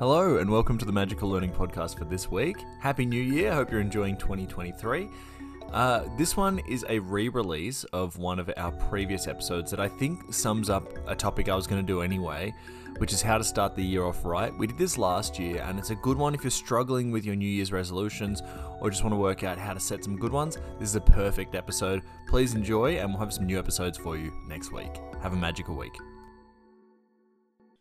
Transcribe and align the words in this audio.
Hello, 0.00 0.38
and 0.38 0.48
welcome 0.48 0.78
to 0.78 0.86
the 0.86 0.92
Magical 0.92 1.28
Learning 1.28 1.52
Podcast 1.52 1.98
for 1.98 2.06
this 2.06 2.30
week. 2.30 2.56
Happy 2.78 3.04
New 3.04 3.20
Year. 3.20 3.52
Hope 3.52 3.70
you're 3.70 3.82
enjoying 3.82 4.16
2023. 4.16 5.10
Uh, 5.72 6.04
this 6.16 6.38
one 6.38 6.58
is 6.60 6.86
a 6.88 6.98
re 7.00 7.28
release 7.28 7.84
of 7.92 8.16
one 8.16 8.38
of 8.38 8.50
our 8.56 8.72
previous 8.72 9.26
episodes 9.26 9.70
that 9.70 9.78
I 9.78 9.88
think 9.88 10.32
sums 10.32 10.70
up 10.70 10.88
a 11.06 11.14
topic 11.14 11.50
I 11.50 11.54
was 11.54 11.66
going 11.66 11.82
to 11.82 11.86
do 11.86 12.00
anyway, 12.00 12.54
which 12.96 13.12
is 13.12 13.20
how 13.20 13.36
to 13.36 13.44
start 13.44 13.76
the 13.76 13.84
year 13.84 14.02
off 14.02 14.24
right. 14.24 14.56
We 14.56 14.66
did 14.68 14.78
this 14.78 14.96
last 14.96 15.38
year, 15.38 15.62
and 15.68 15.78
it's 15.78 15.90
a 15.90 15.96
good 15.96 16.16
one 16.16 16.34
if 16.34 16.42
you're 16.42 16.50
struggling 16.50 17.10
with 17.10 17.26
your 17.26 17.36
New 17.36 17.44
Year's 17.44 17.70
resolutions 17.70 18.42
or 18.80 18.88
just 18.88 19.04
want 19.04 19.12
to 19.12 19.18
work 19.18 19.44
out 19.44 19.58
how 19.58 19.74
to 19.74 19.80
set 19.80 20.02
some 20.02 20.16
good 20.16 20.32
ones. 20.32 20.56
This 20.78 20.88
is 20.88 20.96
a 20.96 21.02
perfect 21.02 21.54
episode. 21.54 22.00
Please 22.26 22.54
enjoy, 22.54 22.96
and 22.96 23.10
we'll 23.10 23.20
have 23.20 23.34
some 23.34 23.44
new 23.44 23.58
episodes 23.58 23.98
for 23.98 24.16
you 24.16 24.32
next 24.48 24.72
week. 24.72 24.98
Have 25.20 25.34
a 25.34 25.36
magical 25.36 25.76
week. 25.76 25.92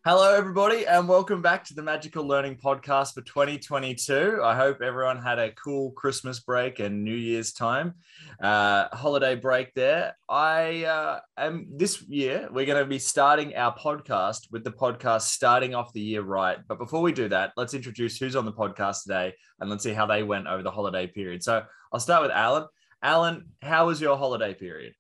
Hello, 0.05 0.33
everybody, 0.33 0.87
and 0.87 1.09
welcome 1.09 1.41
back 1.41 1.65
to 1.65 1.73
the 1.73 1.81
Magical 1.83 2.25
Learning 2.25 2.55
Podcast 2.55 3.15
for 3.15 3.21
2022. 3.21 4.39
I 4.41 4.55
hope 4.55 4.81
everyone 4.81 5.21
had 5.21 5.39
a 5.39 5.51
cool 5.51 5.91
Christmas 5.91 6.39
break 6.39 6.79
and 6.79 7.03
New 7.03 7.13
Year's 7.13 7.51
time, 7.51 7.95
uh, 8.41 8.87
holiday 8.93 9.35
break 9.35 9.73
there. 9.73 10.15
I 10.29 10.85
uh, 10.85 11.19
am 11.37 11.67
this 11.75 12.01
year, 12.03 12.47
we're 12.49 12.65
going 12.65 12.81
to 12.81 12.89
be 12.89 12.97
starting 12.97 13.57
our 13.57 13.75
podcast 13.77 14.49
with 14.53 14.63
the 14.63 14.71
podcast 14.71 15.23
starting 15.23 15.75
off 15.75 15.91
the 15.91 15.99
year 15.99 16.21
right. 16.21 16.59
But 16.65 16.79
before 16.79 17.01
we 17.01 17.11
do 17.11 17.27
that, 17.27 17.51
let's 17.57 17.73
introduce 17.73 18.17
who's 18.17 18.37
on 18.37 18.45
the 18.45 18.53
podcast 18.53 19.03
today 19.03 19.33
and 19.59 19.69
let's 19.69 19.83
see 19.83 19.93
how 19.93 20.05
they 20.05 20.23
went 20.23 20.47
over 20.47 20.63
the 20.63 20.71
holiday 20.71 21.07
period. 21.07 21.43
So 21.43 21.61
I'll 21.91 21.99
start 21.99 22.21
with 22.21 22.31
Alan. 22.31 22.67
Alan, 23.03 23.49
how 23.61 23.87
was 23.87 23.99
your 23.99 24.15
holiday 24.15 24.53
period? 24.53 24.93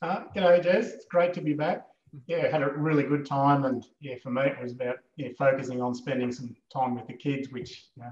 Uh, 0.00 0.20
g'day, 0.34 0.64
Jez. 0.64 0.94
It's 0.94 1.04
great 1.10 1.34
to 1.34 1.42
be 1.42 1.52
back 1.52 1.82
yeah, 2.26 2.50
had 2.50 2.62
a 2.62 2.70
really 2.70 3.04
good 3.04 3.26
time. 3.26 3.64
And 3.64 3.84
yeah, 4.00 4.14
for 4.22 4.30
me, 4.30 4.42
it 4.42 4.60
was 4.60 4.72
about 4.72 4.96
yeah, 5.16 5.28
focusing 5.38 5.82
on 5.82 5.94
spending 5.94 6.32
some 6.32 6.54
time 6.72 6.94
with 6.94 7.06
the 7.06 7.14
kids, 7.14 7.50
which 7.50 7.86
you 7.96 8.02
know, 8.02 8.10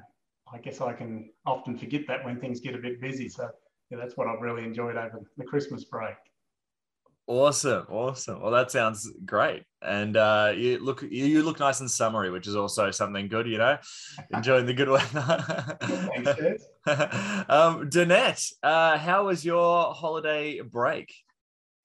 I 0.52 0.58
guess 0.58 0.80
I 0.80 0.92
can 0.92 1.30
often 1.44 1.76
forget 1.76 2.06
that 2.08 2.24
when 2.24 2.40
things 2.40 2.60
get 2.60 2.74
a 2.74 2.78
bit 2.78 3.00
busy. 3.00 3.28
So 3.28 3.48
yeah, 3.90 3.98
that's 3.98 4.16
what 4.16 4.26
I've 4.28 4.40
really 4.40 4.64
enjoyed 4.64 4.96
over 4.96 5.20
the 5.36 5.44
Christmas 5.44 5.84
break. 5.84 6.16
Awesome, 7.28 7.86
awesome. 7.90 8.40
Well, 8.40 8.52
that 8.52 8.70
sounds 8.70 9.10
great, 9.24 9.64
and 9.82 10.16
uh, 10.16 10.52
you 10.54 10.78
look 10.78 11.02
you 11.02 11.42
look 11.42 11.58
nice 11.58 11.80
and 11.80 11.90
summery, 11.90 12.30
which 12.30 12.46
is 12.46 12.54
also 12.54 12.92
something 12.92 13.26
good. 13.26 13.48
You 13.48 13.58
know, 13.58 13.78
enjoying 14.32 14.66
the 14.66 14.74
good 14.74 14.88
weather. 14.88 15.76
Thanks, 15.80 16.64
um, 16.86 17.90
Danette, 17.90 18.52
uh, 18.62 18.96
how 18.96 19.26
was 19.26 19.44
your 19.44 19.92
holiday 19.92 20.60
break? 20.60 21.12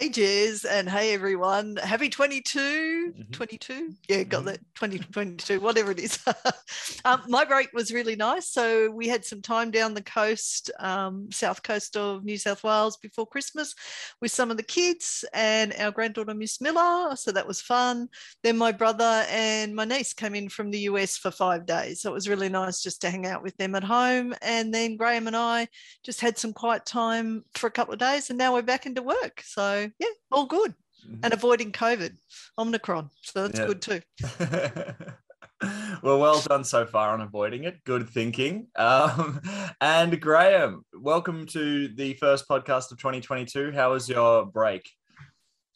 Hey, 0.02 0.10
Jez, 0.10 0.66
and 0.68 0.90
hey, 0.90 1.14
everyone. 1.14 1.76
Happy 1.76 2.10
22, 2.10 3.14
mm-hmm. 3.16 3.32
22. 3.32 3.94
Yeah, 4.10 4.24
got 4.24 4.40
mm-hmm. 4.40 4.48
that 4.48 4.60
2022, 4.74 5.60
whatever 5.60 5.92
it 5.92 6.00
is. 6.00 6.18
um, 7.06 7.22
my 7.28 7.46
break 7.46 7.72
was 7.72 7.94
really 7.94 8.16
nice. 8.16 8.50
So, 8.50 8.90
we 8.90 9.08
had 9.08 9.24
some 9.24 9.44
time 9.44 9.70
down 9.70 9.94
the 9.94 10.02
coast, 10.02 10.72
um, 10.80 11.32
south 11.32 11.62
coast 11.62 11.96
of 11.98 12.24
New 12.24 12.40
South 12.40 12.64
Wales 12.64 12.98
before 12.98 13.28
Christmas 13.28 13.76
with 14.22 14.32
some 14.32 14.50
of 14.50 14.58
the 14.58 14.64
kids 14.64 15.24
and 15.36 15.72
our 15.78 15.92
granddaughter, 15.92 16.34
Miss 16.34 16.60
Miller. 16.62 17.16
So, 17.16 17.32
that 17.32 17.48
was 17.48 17.62
fun. 17.62 18.10
Then, 18.42 18.58
my 18.58 18.72
brother 18.72 19.24
and 19.30 19.76
my 19.76 19.86
niece 19.86 20.14
came 20.14 20.34
in 20.34 20.50
from 20.50 20.72
the 20.72 20.80
US 20.80 21.16
for 21.16 21.30
five 21.30 21.68
days. 21.68 22.02
So, 22.02 22.10
it 22.10 22.16
was 22.16 22.28
really 22.28 22.50
nice 22.50 22.82
just 22.82 23.02
to 23.02 23.12
hang 23.12 23.28
out 23.28 23.44
with 23.44 23.56
them 23.58 23.76
at 23.76 23.84
home. 23.84 24.34
And 24.42 24.74
then, 24.74 24.98
Graham 24.98 25.28
and 25.28 25.38
I 25.38 25.68
just 26.04 26.22
had 26.22 26.40
some 26.40 26.54
quiet 26.54 26.88
time 26.88 27.46
for 27.54 27.68
a 27.68 27.72
couple 27.72 27.94
of 27.94 28.00
days. 28.00 28.32
And 28.32 28.40
now 28.40 28.56
we're 28.56 28.64
back 28.64 28.88
into 28.88 29.04
work. 29.04 29.44
So, 29.46 29.91
yeah, 30.00 30.08
all 30.32 30.46
good. 30.46 30.74
Mm-hmm. 31.06 31.20
And 31.24 31.34
avoiding 31.34 31.72
COVID, 31.72 32.16
Omicron. 32.58 33.10
So 33.22 33.48
that's 33.48 33.60
yeah. 33.60 33.66
good 33.66 33.82
too. 33.82 34.02
well, 36.04 36.20
well 36.20 36.42
done 36.42 36.64
so 36.64 36.86
far 36.86 37.12
on 37.12 37.22
avoiding 37.22 37.64
it. 37.64 37.84
Good 37.84 38.10
thinking. 38.10 38.68
Um, 38.76 39.42
and 39.82 40.20
Graham, 40.20 40.86
welcome 40.94 41.46
to 41.48 41.88
the 41.88 42.14
first 42.16 42.48
podcast 42.48 42.92
of 42.92 42.98
2022. 42.98 43.72
How 43.72 43.92
was 43.92 44.08
your 44.08 44.46
break? 44.46 44.90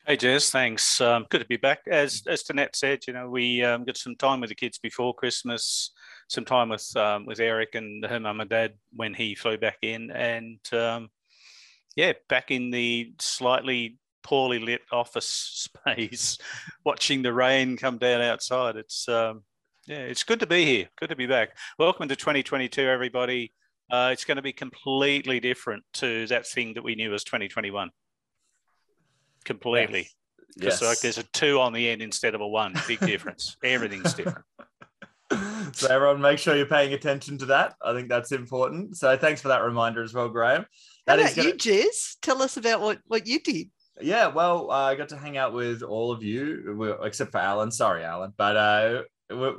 Hey, 0.05 0.17
Jez, 0.17 0.51
thanks. 0.51 1.01
Um, 1.01 1.25
good 1.29 1.41
to 1.41 1.47
be 1.47 1.57
back. 1.57 1.79
As 1.89 2.21
as 2.27 2.43
Danette 2.43 2.75
said, 2.75 2.99
you 3.07 3.13
know, 3.13 3.27
we 3.27 3.63
um, 3.63 3.85
got 3.85 3.97
some 3.97 4.15
time 4.15 4.39
with 4.39 4.49
the 4.49 4.55
kids 4.55 4.77
before 4.77 5.15
Christmas, 5.15 5.91
some 6.29 6.45
time 6.45 6.69
with 6.69 6.95
um, 6.95 7.25
with 7.25 7.39
Eric 7.39 7.73
and 7.73 8.05
her 8.05 8.19
mum 8.19 8.41
and 8.41 8.49
dad 8.49 8.73
when 8.93 9.15
he 9.15 9.33
flew 9.33 9.57
back 9.57 9.77
in, 9.81 10.11
and 10.11 10.59
um, 10.73 11.09
yeah, 11.95 12.13
back 12.29 12.51
in 12.51 12.69
the 12.69 13.13
slightly 13.19 13.97
poorly 14.25 14.57
lit 14.57 14.81
office 14.91 15.69
space, 15.85 16.37
watching 16.83 17.21
the 17.21 17.31
rain 17.31 17.77
come 17.77 17.97
down 17.97 18.21
outside. 18.21 18.75
It's 18.75 19.07
um, 19.07 19.43
yeah, 19.85 19.99
it's 19.99 20.23
good 20.23 20.39
to 20.39 20.47
be 20.47 20.65
here. 20.65 20.89
Good 20.99 21.09
to 21.09 21.15
be 21.15 21.27
back. 21.27 21.55
Welcome 21.77 22.09
to 22.09 22.15
2022, 22.15 22.81
everybody. 22.81 23.53
Uh, 23.89 24.09
it's 24.11 24.25
going 24.25 24.37
to 24.37 24.41
be 24.41 24.51
completely 24.51 25.39
different 25.39 25.83
to 25.93 26.25
that 26.27 26.47
thing 26.47 26.73
that 26.73 26.83
we 26.83 26.95
knew 26.95 27.13
as 27.13 27.23
2021. 27.23 27.91
Completely. 29.45 30.09
Yes. 30.57 30.81
yes. 30.81 30.81
like 30.81 30.99
there's 31.01 31.19
a 31.19 31.23
two 31.31 31.59
on 31.59 31.71
the 31.71 31.87
end 31.87 32.01
instead 32.01 32.33
of 32.33 32.41
a 32.41 32.47
one. 32.47 32.73
Big 32.87 32.99
difference. 33.01 33.57
Everything's 33.63 34.15
different. 34.15 34.43
So 35.73 35.87
everyone, 35.89 36.21
make 36.21 36.39
sure 36.39 36.55
you're 36.55 36.67
paying 36.67 36.93
attention 36.93 37.37
to 37.39 37.47
that. 37.47 37.73
I 37.83 37.93
think 37.93 38.09
that's 38.09 38.31
important. 38.31 38.95
So 38.95 39.17
thanks 39.17 39.41
for 39.41 39.49
that 39.49 39.63
reminder 39.63 40.01
as 40.03 40.13
well, 40.13 40.29
Graham. 40.29 40.65
That 41.05 41.19
How 41.19 41.25
about 41.25 41.35
gonna... 41.35 41.47
you, 41.49 41.53
Jez? 41.55 42.15
Tell 42.21 42.41
us 42.41 42.57
about 42.57 42.81
what 42.81 42.99
what 43.07 43.27
you 43.27 43.39
did. 43.39 43.69
Yeah, 44.01 44.27
well, 44.27 44.71
uh, 44.71 44.91
I 44.91 44.95
got 44.95 45.09
to 45.09 45.17
hang 45.17 45.37
out 45.37 45.53
with 45.53 45.81
all 45.81 46.11
of 46.11 46.21
you, 46.21 46.97
except 47.01 47.31
for 47.31 47.37
Alan. 47.37 47.71
Sorry, 47.71 48.03
Alan, 48.03 48.33
but 48.35 48.57
uh, 48.57 49.01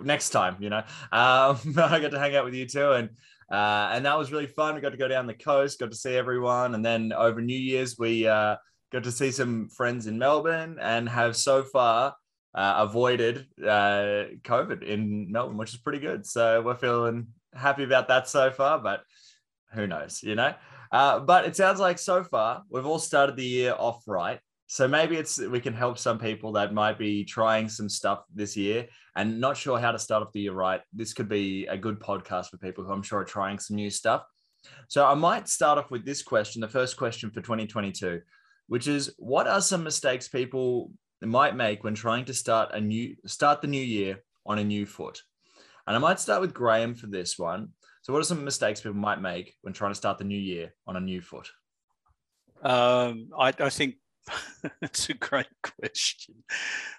next 0.02 0.30
time, 0.30 0.56
you 0.60 0.69
know, 0.69 0.82
um, 1.10 1.58
I 1.78 2.00
got 2.00 2.10
to 2.10 2.19
hang 2.19 2.36
out 2.36 2.44
with 2.44 2.54
you 2.54 2.66
too, 2.66 2.92
and 2.92 3.10
uh, 3.50 3.91
and 3.92 4.04
that 4.04 4.19
was 4.19 4.32
really 4.32 4.47
fun. 4.47 4.74
We 4.74 4.82
got 4.82 4.91
to 4.91 4.98
go 4.98 5.08
down 5.08 5.26
the 5.26 5.34
coast, 5.34 5.78
got 5.78 5.91
to 5.91 5.97
see 5.97 6.14
everyone, 6.14 6.74
and 6.74 6.84
then 6.84 7.12
over 7.14 7.41
New 7.41 7.58
Year's 7.58 7.98
we 7.98 8.26
uh, 8.26 8.56
got 8.92 9.04
to 9.04 9.12
see 9.12 9.30
some 9.30 9.69
friends 9.70 10.06
in 10.06 10.19
Melbourne, 10.19 10.76
and 10.80 11.08
have 11.08 11.34
so 11.34 11.62
far 11.62 12.14
uh, 12.54 12.74
avoided 12.78 13.47
uh, 13.62 14.36
COVID 14.44 14.82
in 14.82 15.32
Melbourne, 15.32 15.56
which 15.56 15.72
is 15.72 15.80
pretty 15.80 16.00
good. 16.00 16.26
So 16.26 16.60
we're 16.60 16.76
feeling 16.76 17.28
happy 17.54 17.84
about 17.84 18.08
that 18.08 18.28
so 18.28 18.50
far, 18.50 18.78
but 18.78 19.03
who 19.72 19.86
knows, 19.86 20.22
you 20.22 20.34
know. 20.34 20.54
Uh, 20.92 21.20
but 21.20 21.44
it 21.44 21.56
sounds 21.56 21.80
like 21.80 21.98
so 21.98 22.22
far 22.24 22.62
we've 22.70 22.86
all 22.86 22.98
started 22.98 23.36
the 23.36 23.44
year 23.44 23.74
off 23.78 24.02
right. 24.06 24.41
So 24.69 24.88
maybe 24.88 25.16
it's 25.16 25.38
we 25.38 25.60
can 25.60 25.74
help 25.74 25.97
some 25.97 26.19
people 26.19 26.52
that 26.52 26.74
might 26.74 26.98
be 26.98 27.24
trying 27.24 27.69
some 27.69 27.88
stuff 27.88 28.24
this 28.34 28.56
year 28.56 28.88
and 29.14 29.41
not 29.41 29.56
sure 29.56 29.78
how 29.78 29.92
to 29.92 29.98
start 29.98 30.22
off 30.22 30.32
the 30.32 30.41
year 30.41 30.52
right. 30.52 30.80
This 30.92 31.12
could 31.12 31.28
be 31.28 31.66
a 31.66 31.76
good 31.76 32.00
podcast 32.00 32.50
for 32.50 32.56
people 32.56 32.84
who 32.84 32.92
I'm 32.92 33.02
sure 33.02 33.20
are 33.20 33.24
trying 33.24 33.60
some 33.60 33.76
new 33.76 33.91
stuff. 33.91 34.24
So 34.88 35.06
I 35.06 35.14
might 35.14 35.48
start 35.48 35.78
off 35.78 35.92
with 35.92 36.04
this 36.04 36.22
question, 36.22 36.60
the 36.60 36.69
first 36.69 36.97
question 36.97 37.30
for 37.30 37.41
2022, 37.41 38.20
which 38.66 38.88
is 38.88 39.14
what 39.18 39.47
are 39.47 39.60
some 39.60 39.84
mistakes 39.84 40.26
people 40.26 40.91
might 41.22 41.54
make 41.54 41.84
when 41.84 41.94
trying 41.94 42.24
to 42.24 42.34
start 42.34 42.70
a 42.72 42.80
new 42.80 43.14
start 43.24 43.62
the 43.62 43.68
new 43.68 43.82
year 43.82 44.22
on 44.44 44.58
a 44.58 44.64
new 44.64 44.84
foot? 44.84 45.22
And 45.86 45.94
I 45.94 46.00
might 46.00 46.18
start 46.18 46.41
with 46.41 46.54
Graham 46.54 46.94
for 46.97 47.06
this 47.06 47.38
one. 47.38 47.68
So, 48.06 48.12
what 48.12 48.20
are 48.20 48.24
some 48.24 48.44
mistakes 48.44 48.80
people 48.80 48.96
might 48.96 49.20
make 49.20 49.56
when 49.62 49.74
trying 49.74 49.90
to 49.90 49.96
start 49.96 50.18
the 50.18 50.22
new 50.22 50.38
year 50.38 50.72
on 50.86 50.94
a 50.94 51.00
new 51.00 51.20
foot? 51.20 51.50
Um, 52.62 53.30
I, 53.36 53.52
I, 53.58 53.68
think 53.68 53.96
it's 54.80 55.10
a 55.10 55.14
great 55.14 55.48
question. 55.60 56.36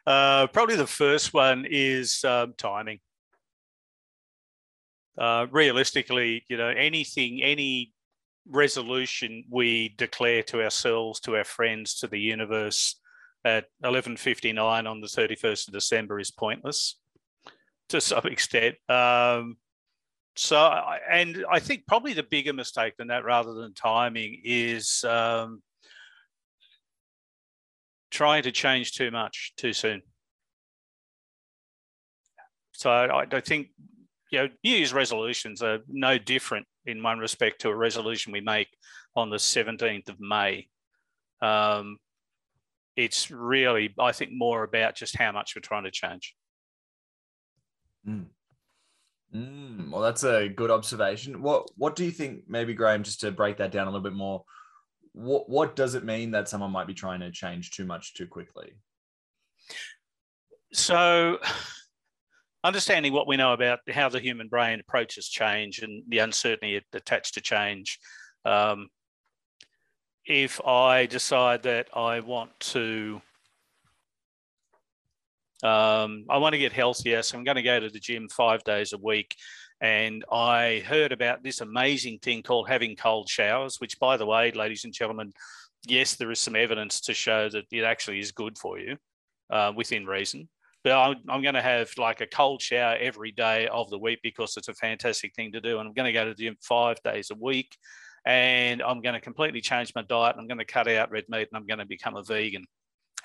Uh, 0.05 0.47
probably 0.47 0.75
the 0.75 0.85
first 0.85 1.33
one 1.33 1.65
is 1.69 2.25
um, 2.25 2.55
timing. 2.57 2.99
Uh, 5.17 5.47
realistically, 5.49 6.43
you 6.49 6.57
know, 6.57 6.67
anything, 6.67 7.41
any 7.41 7.93
resolution 8.45 9.45
we 9.49 9.95
declare 9.97 10.43
to 10.43 10.61
ourselves, 10.61 11.21
to 11.21 11.37
our 11.37 11.45
friends, 11.45 11.95
to 11.99 12.07
the 12.07 12.19
universe 12.19 12.99
at 13.45 13.67
11:59 13.81 14.85
on 14.85 14.99
the 14.99 15.07
31st 15.07 15.69
of 15.69 15.73
December 15.73 16.19
is 16.19 16.31
pointless 16.31 16.99
to 17.87 18.01
some 18.01 18.25
extent. 18.25 18.75
Um, 18.89 19.55
so, 20.37 20.71
and 21.09 21.45
I 21.51 21.59
think 21.59 21.87
probably 21.87 22.13
the 22.13 22.23
bigger 22.23 22.53
mistake 22.53 22.93
than 22.97 23.07
that, 23.07 23.25
rather 23.25 23.53
than 23.53 23.73
timing, 23.73 24.39
is 24.43 25.03
um, 25.03 25.63
trying 28.11 28.43
to 28.43 28.51
change 28.51 28.93
too 28.93 29.09
much 29.09 29.53
too 29.57 29.73
soon. 29.73 30.01
So 32.73 32.91
I, 32.91 33.25
I 33.31 33.39
think 33.41 33.69
you 34.31 34.39
know 34.39 34.49
New 34.63 34.75
Year's 34.75 34.93
resolutions 34.93 35.63
are 35.63 35.79
no 35.87 36.19
different 36.19 36.67
in 36.85 37.01
one 37.01 37.17
respect 37.17 37.61
to 37.61 37.69
a 37.69 37.75
resolution 37.75 38.31
we 38.31 38.41
make 38.41 38.67
on 39.15 39.31
the 39.31 39.37
17th 39.37 40.09
of 40.09 40.19
May. 40.19 40.67
Um, 41.41 41.97
it's 42.95 43.31
really, 43.31 43.93
I 43.99 44.11
think, 44.11 44.31
more 44.33 44.63
about 44.63 44.95
just 44.95 45.17
how 45.17 45.31
much 45.31 45.55
we're 45.55 45.61
trying 45.61 45.83
to 45.83 45.91
change. 45.91 46.35
Mm. 48.07 48.25
Mm, 49.35 49.91
well, 49.91 50.01
that's 50.01 50.23
a 50.23 50.47
good 50.47 50.71
observation. 50.71 51.41
What 51.41 51.69
What 51.75 51.95
do 51.95 52.05
you 52.05 52.11
think, 52.11 52.43
maybe 52.47 52.73
Graham, 52.73 53.03
just 53.03 53.21
to 53.21 53.31
break 53.31 53.57
that 53.57 53.71
down 53.71 53.87
a 53.87 53.91
little 53.91 54.03
bit 54.03 54.13
more? 54.13 54.43
What 55.13 55.49
What 55.49 55.75
does 55.75 55.95
it 55.95 56.05
mean 56.05 56.31
that 56.31 56.47
someone 56.47 56.71
might 56.71 56.87
be 56.87 56.93
trying 56.93 57.19
to 57.19 57.31
change 57.31 57.71
too 57.71 57.85
much 57.85 58.13
too 58.13 58.27
quickly? 58.27 58.73
So, 60.73 61.39
understanding 62.63 63.13
what 63.13 63.27
we 63.27 63.37
know 63.37 63.53
about 63.53 63.79
how 63.89 64.09
the 64.09 64.19
human 64.19 64.47
brain 64.47 64.79
approaches 64.79 65.27
change 65.29 65.79
and 65.79 66.03
the 66.07 66.19
uncertainty 66.19 66.81
attached 66.93 67.33
to 67.35 67.41
change. 67.41 67.99
Um, 68.45 68.89
if 70.25 70.59
I 70.65 71.05
decide 71.05 71.63
that 71.63 71.87
I 71.95 72.19
want 72.19 72.59
to, 72.59 73.21
um, 75.63 76.25
I 76.29 76.37
want 76.37 76.53
to 76.53 76.59
get 76.59 76.73
healthier, 76.73 77.21
so 77.21 77.37
I'm 77.37 77.43
going 77.43 77.55
to 77.55 77.63
go 77.63 77.79
to 77.79 77.89
the 77.89 77.99
gym 77.99 78.27
five 78.29 78.63
days 78.63 78.93
a 78.93 78.97
week. 78.97 79.35
And 79.81 80.25
I 80.31 80.83
heard 80.85 81.11
about 81.11 81.43
this 81.43 81.61
amazing 81.61 82.19
thing 82.19 82.41
called 82.41 82.67
having 82.67 82.95
cold 82.95 83.29
showers, 83.29 83.79
which, 83.79 83.99
by 83.99 84.17
the 84.17 84.25
way, 84.25 84.51
ladies 84.51 84.85
and 84.85 84.93
gentlemen, 84.93 85.31
yes, 85.87 86.15
there 86.15 86.31
is 86.31 86.39
some 86.39 86.55
evidence 86.55 87.01
to 87.01 87.13
show 87.13 87.49
that 87.49 87.65
it 87.71 87.83
actually 87.83 88.19
is 88.19 88.31
good 88.31 88.57
for 88.57 88.79
you 88.79 88.97
uh, 89.51 89.71
within 89.75 90.05
reason. 90.05 90.49
But 90.83 90.93
I'm, 90.93 91.17
I'm 91.27 91.41
going 91.41 91.55
to 91.55 91.61
have 91.61 91.89
like 91.97 92.21
a 92.21 92.27
cold 92.27 92.61
shower 92.61 92.95
every 92.99 93.31
day 93.31 93.67
of 93.67 93.89
the 93.89 93.99
week 93.99 94.19
because 94.23 94.57
it's 94.57 94.67
a 94.67 94.73
fantastic 94.73 95.33
thing 95.35 95.51
to 95.51 95.61
do. 95.61 95.79
And 95.79 95.87
I'm 95.87 95.93
going 95.93 96.05
to 96.05 96.13
go 96.13 96.25
to 96.25 96.33
the 96.33 96.43
gym 96.43 96.55
five 96.61 97.01
days 97.03 97.29
a 97.31 97.35
week. 97.35 97.75
And 98.25 98.81
I'm 98.81 99.01
going 99.01 99.15
to 99.15 99.21
completely 99.21 99.61
change 99.61 99.93
my 99.95 100.03
diet. 100.03 100.35
I'm 100.37 100.47
going 100.47 100.59
to 100.59 100.65
cut 100.65 100.87
out 100.87 101.11
red 101.11 101.25
meat 101.29 101.47
and 101.51 101.57
I'm 101.57 101.65
going 101.65 101.79
to 101.79 101.85
become 101.85 102.15
a 102.15 102.23
vegan. 102.23 102.65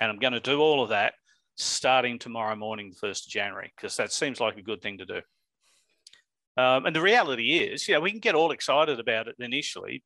And 0.01 0.11
I'm 0.11 0.19
going 0.19 0.33
to 0.33 0.41
do 0.41 0.61
all 0.61 0.83
of 0.83 0.91
that 0.91 1.15
starting 1.57 2.19
tomorrow 2.19 2.57
morning, 2.57 2.91
the 2.91 3.07
1st 3.07 3.27
of 3.27 3.33
January, 3.33 3.73
because 3.77 3.97
that 3.97 4.13
seems 4.13 4.41
like 4.41 4.57
a 4.57 4.63
good 4.63 4.83
thing 4.83 4.99
to 4.99 5.07
do. 5.07 5.21
Um, 6.57 6.87
and 6.87 6.95
the 6.95 7.01
reality 7.01 7.59
is, 7.59 7.89
you 7.89 7.95
know, 7.95 8.01
we 8.01 8.11
can 8.11 8.21
get 8.21 8.35
all 8.35 8.51
excited 8.51 9.01
about 9.01 9.29
it 9.29 9.37
initially, 9.39 10.03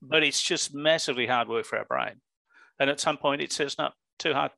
but 0.00 0.22
it's 0.22 0.42
just 0.42 0.74
massively 0.74 1.26
hard 1.26 1.48
work 1.48 1.66
for 1.66 1.78
our 1.78 1.84
brain. 1.84 2.20
And 2.78 2.88
at 2.88 3.00
some 3.00 3.16
point, 3.16 3.42
it 3.42 3.52
says, 3.52 3.76
no, 3.78 3.90
too 4.18 4.32
hard. 4.32 4.52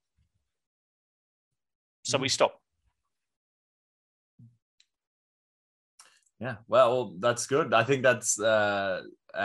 So 2.03 2.19
we 2.19 2.29
mm. 2.29 2.33
stop. 2.33 2.61
Yeah, 6.41 6.57
well, 6.69 7.15
that's 7.19 7.47
good. 7.47 7.73
I 7.73 7.85
think 7.85 8.03
that's 8.03 8.39
uh, 8.39 9.03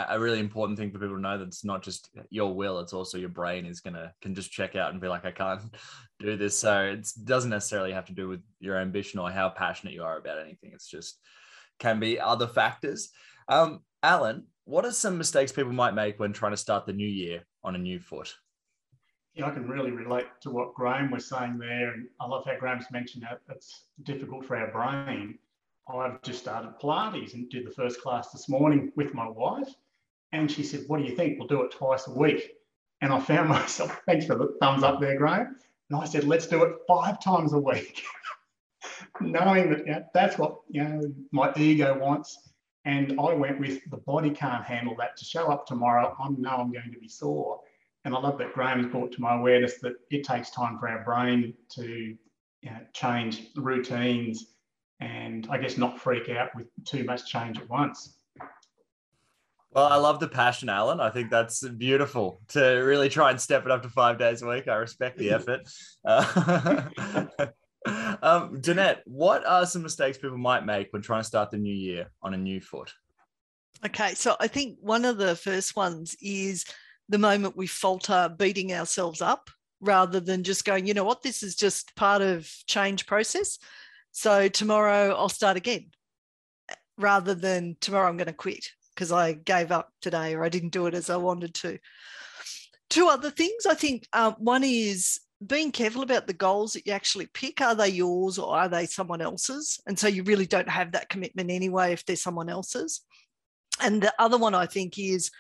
a 0.10 0.20
really 0.20 0.40
important 0.40 0.78
thing 0.78 0.92
for 0.92 1.00
people 1.00 1.16
to 1.16 1.22
know. 1.22 1.38
That 1.38 1.48
it's 1.48 1.66
not 1.66 1.84
just 1.84 2.10
your 2.30 2.54
will; 2.54 2.80
it's 2.80 2.94
also 2.94 3.18
your 3.18 3.30
brain 3.30 3.66
is 3.66 3.80
gonna 3.80 4.14
can 4.22 4.36
just 4.36 4.52
check 4.52 4.76
out 4.76 4.92
and 4.92 5.02
be 5.02 5.08
like, 5.08 5.26
"I 5.26 5.32
can't 5.32 5.62
do 6.20 6.36
this." 6.36 6.58
So 6.58 6.82
it 6.84 7.08
doesn't 7.24 7.50
necessarily 7.50 7.92
have 7.94 8.06
to 8.06 8.14
do 8.14 8.28
with 8.28 8.42
your 8.60 8.78
ambition 8.78 9.20
or 9.20 9.32
how 9.32 9.50
passionate 9.50 9.94
you 9.94 10.04
are 10.04 10.18
about 10.18 10.40
anything. 10.40 10.72
It's 10.74 10.90
just 10.90 11.20
can 11.80 12.00
be 12.00 12.20
other 12.20 12.48
factors. 12.48 13.10
Um, 13.48 13.82
Alan, 14.04 14.46
what 14.66 14.86
are 14.86 14.92
some 14.92 15.18
mistakes 15.18 15.52
people 15.52 15.74
might 15.74 15.96
make 15.96 16.20
when 16.20 16.34
trying 16.34 16.52
to 16.52 16.58
start 16.58 16.86
the 16.86 16.94
new 16.94 17.08
year 17.08 17.44
on 17.64 17.76
a 17.76 17.80
new 17.80 18.00
foot? 18.00 18.34
Yeah, 19.34 19.48
I 19.48 19.52
can 19.52 19.68
really 19.68 19.92
relate 19.92 20.28
to 20.42 20.50
what 20.50 20.74
Graham 20.74 21.12
was 21.12 21.28
saying 21.28 21.58
there. 21.58 21.94
And 21.94 22.08
I 22.20 22.28
love 22.28 22.46
how 22.46 22.58
Graham's 22.60 22.92
mentioned 22.92 23.24
that 23.24 23.42
it's 23.50 23.86
difficult 24.04 24.46
for 24.46 24.58
our 24.58 24.72
brain. 24.72 25.40
I've 25.90 26.22
just 26.22 26.40
started 26.40 26.74
Pilates 26.82 27.34
and 27.34 27.50
did 27.50 27.66
the 27.66 27.72
first 27.72 28.02
class 28.02 28.32
this 28.32 28.48
morning 28.48 28.92
with 28.96 29.14
my 29.14 29.28
wife. 29.28 29.70
And 30.32 30.52
she 30.52 30.64
said, 30.64 30.84
What 30.88 31.00
do 31.00 31.06
you 31.06 31.16
think? 31.16 31.40
We'll 31.40 31.48
do 31.48 31.64
it 31.64 31.72
twice 31.72 32.08
a 32.08 32.14
week. 32.14 32.52
And 33.02 33.12
I 33.12 33.20
found 33.20 33.50
myself, 33.58 34.00
thanks 34.06 34.26
for 34.26 34.36
the 34.36 34.56
thumbs 34.60 34.84
up 34.84 35.00
there, 35.02 35.18
Graham. 35.18 35.56
And 35.90 36.00
I 36.00 36.06
said, 36.06 36.26
Let's 36.26 36.48
do 36.48 36.64
it 36.64 36.76
five 36.88 37.20
times 37.20 37.54
a 37.54 37.60
week. 37.60 38.04
Knowing 39.22 39.72
that 39.72 39.88
yeah, 39.88 40.00
that's 40.14 40.38
what 40.38 40.60
you 40.70 40.84
know 40.84 41.02
my 41.32 41.52
ego 41.58 41.98
wants 41.98 42.50
and 42.86 43.20
I 43.20 43.34
went 43.34 43.60
with 43.60 43.82
the 43.90 43.98
body 43.98 44.30
can't 44.30 44.64
handle 44.64 44.96
that. 44.98 45.18
To 45.18 45.26
show 45.26 45.52
up 45.52 45.66
tomorrow, 45.66 46.16
I 46.20 46.30
know 46.30 46.50
I'm 46.50 46.72
going 46.72 46.92
to 46.94 47.00
be 47.00 47.08
sore. 47.08 47.60
And 48.06 48.16
I 48.16 48.20
love 48.20 48.38
that 48.38 48.54
Graham's 48.54 48.88
brought 48.88 49.12
to 49.14 49.22
my 49.22 49.36
awareness 49.36 49.80
that 49.80 49.94
it 50.10 50.24
takes 50.24 50.52
time 50.52 50.80
for 50.80 50.88
our 50.88 51.04
brain 51.04 51.54
to 51.72 51.84
you 52.62 52.70
know, 52.70 52.80
change 52.94 53.48
routines 53.56 54.46
and 55.00 55.48
I 55.50 55.58
guess 55.58 55.78
not 55.78 56.00
freak 56.00 56.30
out 56.30 56.50
with 56.56 56.68
too 56.86 57.04
much 57.04 57.26
change 57.26 57.58
at 57.58 57.70
once. 57.70 58.16
Well, 59.72 59.86
I 59.86 59.98
love 59.98 60.20
the 60.20 60.28
passion, 60.28 60.68
Alan. 60.68 61.00
I 61.00 61.12
think 61.12 61.30
that's 61.30 61.68
beautiful 61.68 62.42
to 62.50 62.62
really 62.62 63.08
try 63.08 63.30
and 63.30 63.40
step 63.40 63.66
it 63.66 63.72
up 63.72 63.84
to 63.84 63.90
five 63.90 64.18
days 64.18 64.42
a 64.42 64.48
week. 64.48 64.68
I 64.68 64.76
respect 64.76 65.18
the 65.18 65.32
effort. 65.32 65.62
Uh, 66.04 66.88
um, 68.22 68.60
Danette, 68.62 69.02
what 69.06 69.46
are 69.46 69.68
some 69.68 69.84
mistakes 69.84 70.18
people 70.18 70.40
might 70.40 70.66
make 70.66 70.92
when 70.92 71.04
trying 71.04 71.22
to 71.22 71.28
start 71.28 71.52
the 71.52 71.58
new 71.58 71.74
year 71.74 72.10
on 72.24 72.34
a 72.34 72.38
new 72.38 72.60
foot? 72.60 72.92
Okay, 73.86 74.16
so 74.16 74.36
I 74.40 74.48
think 74.48 74.78
one 74.82 75.06
of 75.06 75.18
the 75.18 75.36
first 75.36 75.76
ones 75.76 76.16
is 76.20 76.66
the 77.08 77.20
moment 77.20 77.56
we 77.56 77.68
falter, 77.68 78.34
beating 78.38 78.74
ourselves 78.74 79.22
up 79.22 79.50
rather 79.82 80.20
than 80.20 80.44
just 80.44 80.66
going, 80.66 80.88
you 80.88 80.94
know 80.94 81.04
what, 81.04 81.22
this 81.22 81.44
is 81.44 81.56
just 81.56 81.96
part 81.96 82.22
of 82.22 82.52
change 82.66 83.06
process. 83.06 83.60
So 84.12 84.48
tomorrow 84.48 85.14
I'll 85.16 85.30
start 85.30 85.58
again 85.58 85.92
rather 86.98 87.34
than 87.34 87.78
tomorrow 87.80 88.10
I'm 88.10 88.18
going 88.18 88.28
to 88.28 88.34
quit 88.34 88.66
because 88.94 89.12
I 89.12 89.34
gave 89.34 89.72
up 89.72 89.90
today 90.02 90.36
or 90.36 90.44
I 90.44 90.50
didn't 90.50 90.74
do 90.74 90.88
it 90.88 90.94
as 90.94 91.10
I 91.10 91.18
wanted 91.18 91.54
to. 91.56 91.80
Two 92.90 93.08
other 93.08 93.32
things 93.32 93.66
I 93.66 93.76
think 93.76 94.08
um, 94.14 94.36
one 94.40 94.64
is 94.64 95.20
being 95.46 95.72
careful 95.72 96.02
about 96.02 96.28
the 96.28 96.34
goals 96.34 96.74
that 96.74 96.86
you 96.86 96.92
actually 96.92 97.28
pick. 97.34 97.62
Are 97.62 97.76
they 97.76 97.90
yours 97.90 98.38
or 98.38 98.54
are 98.54 98.68
they 98.68 98.86
someone 98.86 99.22
else's? 99.22 99.80
And 99.88 99.98
so 99.98 100.08
you 100.08 100.24
really 100.24 100.46
don't 100.46 100.70
have 100.70 100.92
that 100.92 101.08
commitment 101.08 101.50
anyway 101.50 101.94
if 101.94 102.06
they're 102.06 102.16
someone 102.16 102.50
else's. 102.50 103.02
And 103.82 104.02
the 104.02 104.14
other 104.20 104.38
one 104.38 104.54
I 104.54 104.66
think 104.66 105.00
is 105.00 105.32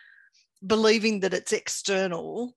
believing 0.65 1.19
that 1.21 1.33
it's 1.33 1.51
external. 1.51 2.55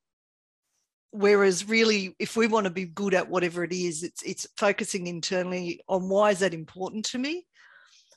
Whereas 1.13 1.69
really, 1.69 2.17
if 2.19 2.37
we 2.37 2.47
want 2.47 2.65
to 2.65 2.71
be 2.71 2.87
good 2.87 3.15
at 3.15 3.29
whatever 3.29 3.63
it 3.63 3.73
is, 3.73 4.03
it's 4.03 4.23
it's 4.23 4.47
focusing 4.57 5.07
internally 5.07 5.81
on 5.89 6.09
why 6.09 6.31
is 6.31 6.41
that 6.41 6.55
important 6.55 7.05
to 7.07 7.19
me? 7.19 7.47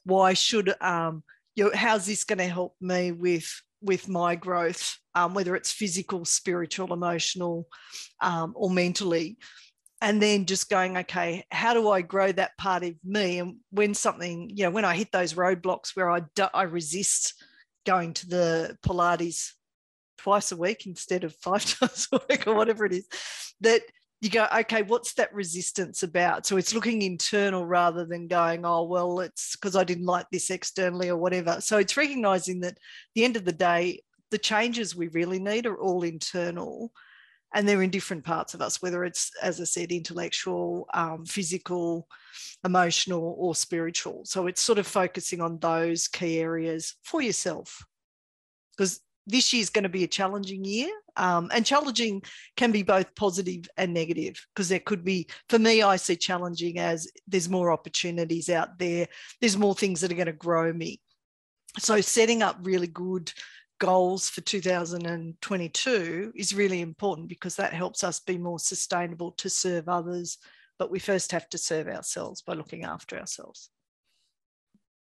Why 0.06 0.34
should 0.34 0.74
um, 0.82 1.24
you 1.56 1.66
know, 1.66 1.72
how's 1.74 2.06
this 2.06 2.24
going 2.24 2.40
to 2.40 2.48
help 2.48 2.76
me 2.80 3.12
with 3.12 3.52
with 3.82 4.08
my 4.10 4.36
growth, 4.36 4.98
um, 5.14 5.34
whether 5.34 5.56
it's 5.56 5.72
physical, 5.72 6.26
spiritual, 6.26 6.94
emotional, 6.94 7.68
um, 8.22 8.54
or 8.56 8.70
mentally. 8.70 9.38
And 10.02 10.22
then 10.22 10.46
just 10.46 10.70
going, 10.70 10.98
okay, 10.98 11.46
how 11.52 11.74
do 11.74 11.90
I 11.90 12.02
grow 12.02 12.32
that 12.32 12.58
part 12.58 12.84
of 12.84 12.96
me? 13.04 13.40
And 13.40 13.58
when 13.70 13.94
something, 13.94 14.50
you 14.54 14.66
know, 14.66 14.72
when 14.72 14.86
I 14.86 14.96
hit 14.96 15.12
those 15.12 15.34
roadblocks 15.34 15.96
where 15.96 16.12
I, 16.12 16.22
do, 16.36 16.48
I 16.54 16.64
resist 16.64 17.34
going 17.86 18.14
to 18.16 18.28
the 18.28 18.78
Pilates 18.86 19.52
twice 20.18 20.52
a 20.52 20.58
week 20.58 20.86
instead 20.86 21.24
of 21.24 21.36
five 21.36 21.66
times 21.80 22.08
a 22.12 22.20
week 22.30 22.48
or 22.48 22.56
whatever 22.56 22.86
it 22.86 22.94
is, 22.94 23.08
that 23.62 23.82
you 24.22 24.30
go, 24.30 24.48
okay, 24.60 24.82
what's 24.82 25.14
that 25.14 25.34
resistance 25.34 26.02
about? 26.02 26.46
So 26.46 26.58
it's 26.58 26.74
looking 26.74 27.02
internal 27.02 27.66
rather 27.66 28.06
than 28.06 28.28
going, 28.28 28.66
oh, 28.66 28.84
well, 28.84 29.20
it's 29.20 29.56
because 29.56 29.76
I 29.76 29.84
didn't 29.84 30.06
like 30.06 30.28
this 30.32 30.50
externally 30.50 31.10
or 31.10 31.18
whatever. 31.18 31.62
So 31.62 31.78
it's 31.78 31.98
recognizing 31.98 32.62
that 32.62 32.78
the 33.14 33.26
end 33.26 33.36
of 33.36 33.46
the 33.46 33.52
day, 33.52 34.02
the 34.32 34.38
changes 34.38 34.96
we 34.96 35.10
really 35.10 35.40
need 35.40 35.66
are 35.66 35.80
all 35.80 36.04
internal 36.04 36.92
and 37.54 37.68
they're 37.68 37.82
in 37.82 37.90
different 37.90 38.26
parts 38.26 38.54
of 38.54 38.62
us, 38.62 38.82
whether 38.82 39.06
it's, 39.06 39.32
as 39.42 39.62
I 39.62 39.64
said, 39.64 39.92
intellectual, 39.92 40.88
um, 40.94 41.26
physical, 41.26 42.08
emotional, 42.66 43.36
or 43.38 43.56
spiritual. 43.56 44.24
So 44.26 44.48
it's 44.48 44.62
sort 44.62 44.78
of 44.78 44.88
focusing 44.88 45.40
on 45.40 45.60
those 45.60 46.10
key 46.10 46.40
areas 46.40 46.96
for 47.04 47.22
yourself. 47.22 47.86
Because 48.76 49.00
this 49.28 49.54
year 49.54 49.62
is 49.62 49.70
going 49.70 49.84
to 49.84 49.90
be 49.90 50.04
a 50.04 50.08
challenging 50.08 50.64
year. 50.64 50.90
Um, 51.18 51.50
and 51.54 51.66
challenging 51.66 52.22
can 52.58 52.72
be 52.72 52.84
both 52.84 53.16
positive 53.16 53.68
and 53.78 53.94
negative 53.94 54.46
because 54.54 54.70
there 54.70 54.80
could 54.80 55.04
be, 55.04 55.28
for 55.50 55.60
me, 55.60 55.82
I 55.82 55.96
see 55.96 56.16
challenging 56.16 56.80
as 56.80 57.10
there's 57.28 57.50
more 57.50 57.72
opportunities 57.72 58.50
out 58.50 58.78
there, 58.78 59.08
there's 59.40 59.58
more 59.58 59.76
things 59.76 60.02
that 60.02 60.12
are 60.12 60.16
going 60.16 60.26
to 60.28 60.34
grow 60.34 60.72
me. 60.72 61.00
So, 61.80 62.02
setting 62.02 62.44
up 62.44 62.58
really 62.62 62.88
good 62.88 63.32
goals 63.80 64.30
for 64.30 64.42
2022 64.42 66.32
is 66.36 66.54
really 66.56 66.82
important 66.82 67.28
because 67.28 67.56
that 67.58 67.74
helps 67.74 68.04
us 68.04 68.20
be 68.22 68.38
more 68.38 68.60
sustainable 68.60 69.32
to 69.34 69.50
serve 69.50 69.90
others. 69.90 70.38
But 70.78 70.92
we 70.92 71.00
first 71.00 71.32
have 71.32 71.48
to 71.50 71.58
serve 71.58 71.88
ourselves 71.88 72.42
by 72.42 72.54
looking 72.54 72.84
after 72.84 73.18
ourselves 73.18 73.70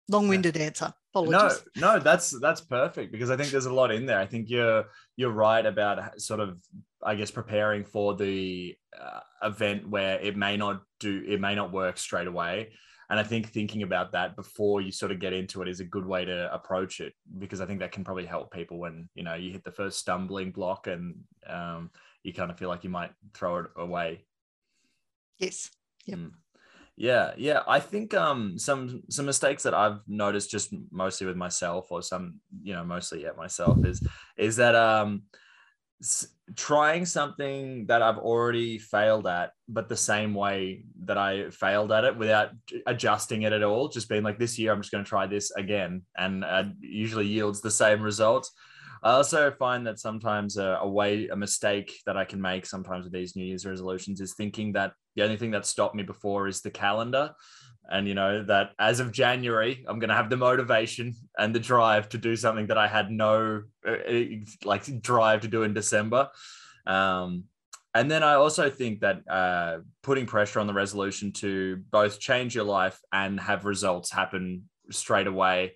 long-winded 0.10 0.56
yeah. 0.56 0.64
answer 0.64 0.94
Apologies. 1.16 1.64
no 1.76 1.94
no 1.96 2.00
that's 2.00 2.32
that's 2.40 2.62
perfect 2.62 3.12
because 3.12 3.30
i 3.30 3.38
think 3.38 3.52
there's 3.52 3.68
a 3.68 3.74
lot 3.74 3.92
in 3.92 4.08
there 4.08 4.18
i 4.18 4.26
think 4.26 4.50
you're 4.50 4.86
you're 5.16 5.30
right 5.30 5.64
about 5.64 6.20
sort 6.20 6.40
of 6.40 6.60
i 7.04 7.14
guess 7.14 7.30
preparing 7.30 7.84
for 7.84 8.16
the 8.16 8.76
uh, 9.00 9.20
event 9.44 9.88
where 9.88 10.20
it 10.20 10.36
may 10.36 10.58
not 10.58 10.82
do 11.00 11.24
it 11.28 11.40
may 11.40 11.54
not 11.54 11.72
work 11.72 12.00
straight 12.00 12.26
away 12.26 12.72
and 13.12 13.20
i 13.20 13.24
think 13.24 13.50
thinking 13.50 13.84
about 13.84 14.12
that 14.12 14.36
before 14.36 14.82
you 14.82 14.92
sort 14.92 15.12
of 15.12 15.20
get 15.20 15.34
into 15.34 15.62
it 15.62 15.68
is 15.68 15.80
a 15.80 15.86
good 15.86 16.06
way 16.06 16.26
to 16.26 16.52
approach 16.52 17.00
it 17.00 17.14
because 17.38 17.62
i 17.62 17.66
think 17.66 17.80
that 17.80 17.92
can 17.92 18.04
probably 18.04 18.26
help 18.26 18.52
people 18.52 18.80
when 18.80 19.08
you 19.14 19.24
know 19.24 19.36
you 19.36 19.52
hit 19.52 19.64
the 19.64 19.72
first 19.72 20.00
stumbling 20.00 20.52
block 20.52 20.88
and 20.88 21.14
um, 21.48 21.92
you 22.24 22.34
kind 22.34 22.50
of 22.50 22.58
feel 22.58 22.70
like 22.70 22.84
you 22.84 22.90
might 22.90 23.12
throw 23.36 23.58
it 23.58 23.68
away 23.76 24.26
yes 25.38 25.70
yep. 26.06 26.18
Mm. 26.18 26.32
Yeah, 26.96 27.34
yeah. 27.38 27.62
I 27.68 27.80
think 27.80 28.14
um 28.14 28.58
some 28.60 29.02
some 29.10 29.26
mistakes 29.26 29.64
that 29.64 29.74
I've 29.74 30.00
noticed 30.08 30.52
just 30.52 30.74
mostly 30.92 31.26
with 31.26 31.36
myself 31.36 31.92
or 31.92 32.02
some, 32.04 32.40
you 32.62 32.74
know, 32.74 32.84
mostly 32.84 33.24
yeah, 33.24 33.32
myself 33.36 33.84
is 33.86 34.06
is 34.38 34.58
that 34.58 34.76
um 34.76 35.24
trying 36.56 37.06
something 37.06 37.86
that 37.88 38.02
I've 38.02 38.18
already 38.18 38.78
failed 38.78 39.28
at, 39.28 39.52
but 39.70 39.88
the 39.90 39.96
same 39.98 40.34
way 40.34 40.84
that 41.06 41.18
I 41.18 41.50
failed 41.50 41.92
at 41.92 42.04
it 42.04 42.18
without 42.18 42.50
adjusting 42.86 43.44
it 43.44 43.54
at 43.54 43.64
all. 43.64 43.88
Just 43.88 44.10
being 44.10 44.24
like, 44.24 44.38
this 44.40 44.60
year, 44.60 44.72
I'm 44.74 44.82
just 44.82 44.92
going 44.92 45.04
to 45.04 45.10
try 45.10 45.26
this 45.28 45.52
again. 45.52 46.04
And 46.18 46.44
uh, 46.44 46.66
usually 46.82 47.28
yields 47.28 47.62
the 47.62 47.72
same 47.72 48.02
results. 48.02 48.52
I 49.04 49.12
also 49.12 49.52
find 49.52 49.86
that 49.86 50.00
sometimes 50.00 50.56
a, 50.58 50.80
a, 50.82 50.88
way, 50.88 51.28
a 51.28 51.36
mistake 51.36 51.94
that 52.06 52.16
I 52.16 52.24
can 52.24 52.40
make 52.40 52.66
sometimes 52.66 53.04
with 53.04 53.12
these 53.12 53.36
New 53.36 53.44
Year's 53.44 53.66
resolutions 53.66 54.22
is 54.22 54.34
thinking 54.34 54.72
that 54.74 54.94
the 55.18 55.24
only 55.24 55.36
thing 55.36 55.52
that 55.52 55.66
stopped 55.66 55.94
me 55.94 56.04
before 56.04 56.48
is 56.48 56.62
the 56.62 56.72
calendar. 56.72 57.32
And 57.92 58.08
you 58.08 58.14
know 58.14 58.44
that 58.46 58.72
as 58.80 59.02
of 59.02 59.12
january 59.12 59.84
i'm 59.90 60.00
going 60.00 60.10
to 60.10 60.16
have 60.16 60.30
the 60.30 60.38
motivation 60.38 61.14
and 61.38 61.54
the 61.54 61.60
drive 61.60 62.08
to 62.10 62.18
do 62.18 62.34
something 62.38 62.68
that 62.68 62.78
i 62.78 62.88
had 62.88 63.12
no 63.12 63.64
uh, 63.86 63.96
like 64.64 65.02
drive 65.02 65.42
to 65.42 65.50
do 65.50 65.64
in 65.64 65.74
december. 65.74 66.30
Um, 66.88 67.44
and 67.94 68.10
then 68.10 68.24
i 68.24 68.36
also 68.36 68.70
think 68.70 69.02
that 69.02 69.22
uh, 69.30 69.80
putting 70.02 70.26
pressure 70.26 70.62
on 70.62 70.68
the 70.68 70.74
resolution 70.74 71.34
to 71.34 71.84
both 71.92 72.22
change 72.22 72.56
your 72.56 72.64
life 72.64 72.98
and 73.12 73.38
have 73.38 73.66
results 73.66 74.10
happen 74.12 74.64
straight 74.90 75.28
away 75.28 75.74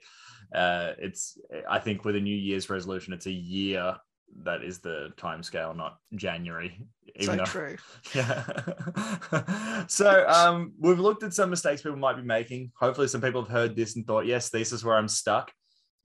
uh, 0.54 0.94
it's 0.98 1.38
i 1.70 1.80
think 1.80 2.06
with 2.06 2.16
a 2.16 2.20
new 2.20 2.36
year's 2.36 2.70
resolution 2.70 3.14
it's 3.14 3.26
a 3.26 3.32
year 3.32 3.96
that 4.44 4.64
is 4.64 4.80
the 4.80 5.10
time 5.18 5.44
scale, 5.44 5.74
not 5.74 5.98
January. 6.16 6.80
Even 7.16 7.26
so 7.26 7.36
though, 7.38 7.46
true. 7.46 7.78
Yeah. 8.16 9.86
so 9.88 10.28
um, 10.28 10.74
we've 10.80 11.00
looked 11.00 11.24
at 11.24 11.34
some 11.34 11.50
mistakes 11.50 11.82
people 11.82 11.98
might 11.98 12.18
be 12.18 12.24
making. 12.24 12.72
Hopefully, 12.80 13.08
some 13.08 13.22
people 13.22 13.42
have 13.42 13.52
heard 13.52 13.76
this 13.76 13.96
and 13.96 14.06
thought, 14.06 14.26
yes, 14.26 14.50
this 14.50 14.72
is 14.72 14.84
where 14.84 14.96
I'm 14.96 15.08
stuck. 15.08 15.52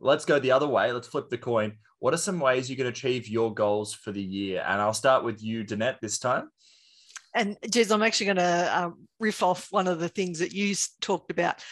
Let's 0.01 0.25
go 0.25 0.39
the 0.39 0.51
other 0.51 0.67
way. 0.67 0.93
Let's 0.93 1.09
flip 1.09 1.29
the 1.29 1.39
coin. 1.39 1.75
What 1.99 2.15
are 2.15 2.19
some 2.19 2.41
ways 2.41 2.69
you 2.69 2.77
can 2.77 2.87
achieve 2.87 3.29
your 3.29 3.55
goals 3.55 3.95
for 3.95 4.11
the 4.11 4.23
year? 4.23 4.65
And 4.67 4.81
I'll 4.81 4.95
start 4.95 5.23
with 5.23 5.43
you, 5.43 5.65
Danette, 5.65 6.01
this 6.01 6.19
time. 6.19 6.49
And 7.35 7.57
Jez, 7.63 7.93
I'm 7.93 8.03
actually 8.03 8.27
going 8.27 8.37
to 8.37 8.79
um, 8.79 9.09
riff 9.19 9.43
off 9.43 9.69
one 9.71 9.89
of 9.89 10.01
the 10.01 10.09
things 10.09 10.39
that 10.41 10.53
you 10.53 10.75
talked 11.01 11.31
about. 11.31 11.63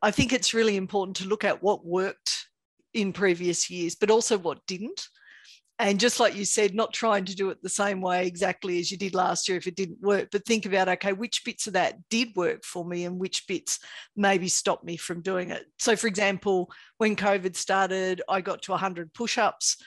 I 0.00 0.10
think 0.10 0.32
it's 0.32 0.54
really 0.54 0.76
important 0.76 1.16
to 1.18 1.28
look 1.28 1.44
at 1.44 1.62
what 1.62 1.84
worked 1.84 2.46
in 2.94 3.12
previous 3.12 3.70
years, 3.70 3.94
but 3.94 4.10
also 4.10 4.38
what 4.38 4.66
didn't. 4.66 5.08
And 5.78 5.98
just 5.98 6.20
like 6.20 6.36
you 6.36 6.44
said 6.44 6.74
not 6.74 6.92
trying 6.92 7.24
to 7.24 7.34
do 7.34 7.48
it 7.48 7.62
the 7.62 7.70
same 7.70 8.02
way 8.02 8.26
exactly 8.26 8.78
as 8.78 8.90
you 8.90 8.98
did 8.98 9.14
last 9.14 9.48
year 9.48 9.56
if 9.56 9.66
it 9.66 9.76
didn't 9.76 10.02
work 10.02 10.28
but 10.30 10.44
think 10.44 10.66
about 10.66 10.90
okay 10.90 11.14
which 11.14 11.42
bits 11.42 11.66
of 11.66 11.72
that 11.72 11.96
did 12.10 12.36
work 12.36 12.66
for 12.66 12.84
me 12.84 13.06
and 13.06 13.18
which 13.18 13.46
bits 13.46 13.78
maybe 14.14 14.46
stopped 14.46 14.84
me 14.84 14.98
from 14.98 15.22
doing 15.22 15.50
it. 15.50 15.64
So 15.78 15.96
for 15.96 16.06
example 16.06 16.70
when 16.98 17.16
covid 17.16 17.56
started 17.56 18.20
i 18.28 18.42
got 18.42 18.60
to 18.62 18.72
100 18.72 19.14
push-ups 19.14 19.78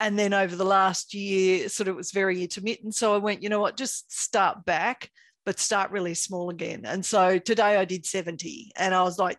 and 0.00 0.18
then 0.18 0.32
over 0.32 0.56
the 0.56 0.64
last 0.64 1.14
year 1.14 1.68
sort 1.68 1.88
of 1.88 1.94
it 1.94 1.96
was 1.96 2.10
very 2.10 2.42
intermittent 2.42 2.94
so 2.94 3.14
i 3.14 3.18
went 3.18 3.42
you 3.42 3.48
know 3.48 3.60
what 3.60 3.76
just 3.76 4.10
start 4.12 4.64
back 4.64 5.10
but 5.46 5.58
start 5.58 5.90
really 5.90 6.14
small 6.14 6.50
again 6.50 6.82
and 6.84 7.04
so 7.04 7.38
today 7.38 7.76
i 7.76 7.84
did 7.84 8.04
70 8.04 8.72
and 8.76 8.94
i 8.94 9.02
was 9.02 9.18
like 9.18 9.38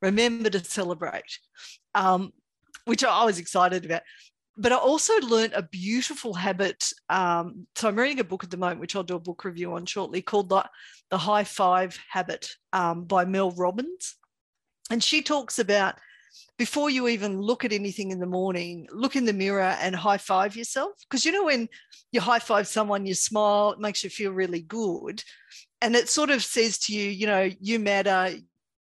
remember 0.00 0.50
to 0.50 0.62
celebrate 0.64 1.38
um, 1.94 2.32
which 2.84 3.02
I 3.02 3.24
was 3.24 3.38
excited 3.38 3.84
about 3.84 4.02
but 4.56 4.72
I 4.72 4.76
also 4.76 5.12
learned 5.20 5.52
a 5.52 5.62
beautiful 5.62 6.32
habit. 6.32 6.90
Um, 7.10 7.66
so 7.74 7.88
I'm 7.88 7.98
reading 7.98 8.20
a 8.20 8.24
book 8.24 8.42
at 8.42 8.50
the 8.50 8.56
moment, 8.56 8.80
which 8.80 8.96
I'll 8.96 9.02
do 9.02 9.16
a 9.16 9.20
book 9.20 9.44
review 9.44 9.74
on 9.74 9.84
shortly, 9.84 10.22
called 10.22 10.48
the, 10.48 10.64
the 11.10 11.18
High 11.18 11.44
Five 11.44 11.98
Habit 12.08 12.50
um, 12.72 13.04
by 13.04 13.26
Mel 13.26 13.50
Robbins. 13.50 14.16
And 14.90 15.04
she 15.04 15.20
talks 15.20 15.58
about 15.58 15.96
before 16.58 16.90
you 16.90 17.08
even 17.08 17.40
look 17.40 17.64
at 17.64 17.72
anything 17.72 18.10
in 18.10 18.18
the 18.18 18.26
morning, 18.26 18.86
look 18.92 19.16
in 19.16 19.24
the 19.24 19.32
mirror 19.32 19.76
and 19.80 19.94
high 19.94 20.18
five 20.18 20.56
yourself. 20.56 20.92
Because 21.08 21.24
you 21.24 21.32
know, 21.32 21.44
when 21.44 21.68
you 22.12 22.20
high 22.20 22.38
five 22.38 22.66
someone, 22.66 23.06
you 23.06 23.14
smile, 23.14 23.72
it 23.72 23.80
makes 23.80 24.02
you 24.02 24.10
feel 24.10 24.32
really 24.32 24.62
good. 24.62 25.22
And 25.82 25.94
it 25.94 26.08
sort 26.08 26.30
of 26.30 26.42
says 26.42 26.78
to 26.80 26.94
you, 26.94 27.10
you 27.10 27.26
know, 27.26 27.50
you 27.60 27.78
matter, 27.78 28.30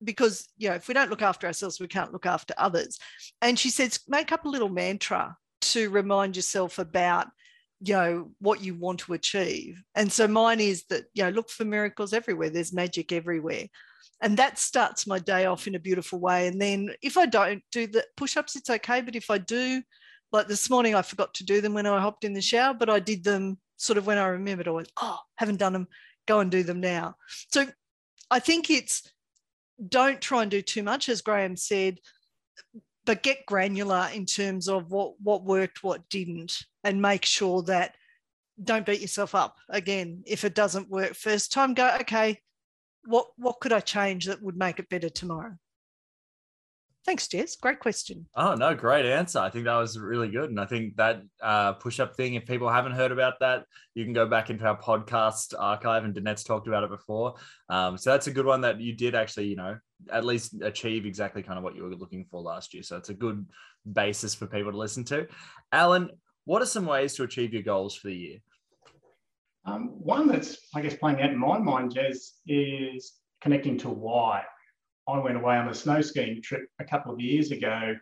because 0.05 0.49
you 0.59 0.69
know 0.69 0.75
if 0.75 0.89
we 0.89 0.95
don't 0.95 1.11
look 1.11 1.23
after 1.23 1.47
ourselves 1.47 1.81
we 1.81 1.89
can't 1.89 2.13
look 2.13 2.27
after 2.27 2.55
others 2.59 2.99
and 3.41 3.59
she 3.59 3.71
says 3.71 4.01
make 4.09 4.33
up 4.33 4.45
a 4.45 4.49
little 4.49 4.69
mantra 4.69 5.37
to 5.61 5.89
remind 5.91 6.37
yourself 6.37 6.79
about 6.79 7.29
you 7.81 7.95
know 7.95 8.31
what 8.39 8.63
you 8.63 8.75
want 8.75 9.01
to 9.01 9.15
achieve 9.15 9.83
and 9.95 10.13
so 10.13 10.29
mine 10.29 10.61
is 10.61 10.85
that 10.91 11.05
you 11.15 11.23
know 11.23 11.31
look 11.31 11.49
for 11.49 11.65
miracles 11.65 12.13
everywhere 12.13 12.51
there's 12.51 12.73
magic 12.73 13.13
everywhere 13.13 13.67
and 14.23 14.37
that 14.37 14.59
starts 14.59 15.07
my 15.07 15.19
day 15.19 15.47
off 15.47 15.67
in 15.67 15.75
a 15.75 15.81
beautiful 15.81 16.19
way. 16.19 16.47
And 16.47 16.61
then 16.61 16.91
if 17.03 17.17
i 17.17 17.27
don't 17.27 17.63
do 17.73 17.87
the 17.87 18.05
push-ups 18.17 18.57
it's 18.57 18.71
okay. 18.71 19.01
But 19.01 19.17
if 19.17 19.31
i 19.31 19.39
do 19.39 19.83
like 20.33 20.49
this 20.49 20.71
morning 20.71 20.95
i 20.95 21.03
forgot 21.03 21.35
to 21.35 21.45
do 21.45 21.61
them 21.61 21.75
when 21.75 21.87
i 21.87 22.01
hopped 22.01 22.25
in 22.25 22.33
the 22.33 22.41
shower 22.41 22.75
but 22.75 22.91
i 22.91 22.99
did 22.99 23.23
them 23.23 23.59
sort 23.77 23.99
of 23.99 24.07
when 24.07 24.19
i 24.19 24.27
remembered. 24.27 24.69
I 24.69 24.73
went 24.73 24.93
oh 25.01 25.19
haven't 25.37 25.59
done 25.59 25.73
them 25.73 25.89
go 26.27 26.41
and 26.41 26.51
do 26.51 26.63
them 26.63 26.81
now. 26.81 27.17
So 27.53 27.67
i 28.31 28.39
think 28.39 28.71
it's 28.71 29.03
don't 29.89 30.21
try 30.21 30.43
and 30.43 30.51
do 30.51 30.63
too 30.63 30.83
much 30.83 31.09
as 31.09 31.21
graham 31.21 31.57
said 31.57 31.99
but 33.05 33.23
get 33.23 33.47
granular 33.47 34.09
in 34.13 34.27
terms 34.27 34.69
of 34.69 34.91
what 34.91 35.15
what 35.21 35.45
worked, 35.45 35.83
what 35.83 36.09
didn't, 36.09 36.65
and 36.83 37.03
make 37.03 37.25
sure 37.25 37.63
that 37.63 37.95
don't 38.63 38.87
beat 38.87 39.01
yourself 39.01 39.35
up 39.35 39.57
again. 39.69 40.23
If 40.27 40.45
it 40.45 40.55
doesn't 40.55 40.91
work 40.91 41.15
first 41.15 41.53
time. 41.53 41.75
Go 41.75 41.97
okay, 42.01 42.41
what 43.07 43.27
what 43.37 43.61
could 43.61 43.73
I 43.73 43.81
change 43.81 44.27
that 44.27 44.43
would 44.43 44.57
make 44.57 44.79
it 44.79 44.89
better 44.89 45.09
tomorrow? 45.09 45.57
Thanks, 47.05 47.29
Jez. 47.29 47.61
Great 47.61 47.81
question. 47.81 48.27
Oh 48.35 48.55
no, 48.55 48.75
great 48.75 49.05
answer. 49.05 49.39
I 49.39 49.51
think 49.51 49.67
that 49.67 49.77
was 49.77 49.99
really 49.99 50.31
good, 50.31 50.49
and 50.49 50.59
I 50.59 50.65
think 50.65 50.97
that 50.97 51.21
uh, 51.43 51.75
push-up 51.75 52.17
thing. 52.17 52.33
If 52.33 52.47
people 52.47 52.69
haven't 52.71 52.93
heard 52.93 53.13
about 53.13 53.35
that, 53.41 53.67
you 53.95 54.05
can 54.05 54.15
go 54.15 54.27
back 54.27 54.49
into 54.49 54.65
our 54.65 54.81
podcast 54.81 55.53
archive, 55.59 56.05
and 56.05 56.15
Danette's 56.15 56.45
talked 56.45 56.67
about 56.67 56.83
it 56.83 56.89
before. 56.89 57.35
Um, 57.69 57.99
so 57.99 58.11
that's 58.11 58.27
a 58.27 58.33
good 58.33 58.47
one 58.47 58.63
that 58.63 58.81
you 58.81 58.95
did 58.95 59.15
actually, 59.15 59.49
you 59.49 59.57
know, 59.57 59.77
at 60.11 60.25
least 60.25 60.55
achieve 60.63 61.05
exactly 61.05 61.43
kind 61.43 61.59
of 61.59 61.65
what 61.65 61.77
you 61.77 61.83
were 61.83 61.95
looking 61.95 62.25
for 62.31 62.41
last 62.41 62.73
year. 62.73 62.83
So 62.83 62.97
it's 62.97 63.11
a 63.11 63.15
good 63.15 63.45
basis 63.93 64.35
for 64.35 64.47
people 64.47 64.73
to 64.73 64.79
listen 64.79 65.05
to. 65.05 65.27
Alan, 65.73 66.09
what 66.47 66.63
are 66.63 66.67
some 66.67 66.87
ways 66.87 67.15
to 67.15 67.25
achieve 67.25 67.53
your 67.53 67.63
goals 67.63 67.95
for 67.95 68.09
the 68.09 68.17
year? 68.17 68.39
Um, 69.67 69.89
one 69.99 70.29
that's, 70.29 70.59
I 70.75 70.81
guess, 70.83 70.95
playing 70.95 71.21
out 71.23 71.31
in 71.31 71.39
my 71.39 71.59
mind, 71.59 71.95
Jez, 71.95 72.33
is 72.47 73.15
connecting 73.41 73.79
to 73.79 73.89
why. 73.89 74.43
I 75.09 75.19
went 75.19 75.37
away 75.37 75.57
on 75.57 75.69
a 75.69 75.75
snow 75.75 76.01
skiing 76.01 76.43
trip 76.43 76.63
a 76.79 76.85
couple 76.85 77.13
of 77.13 77.21
years 77.21 77.51
ago. 77.51 77.95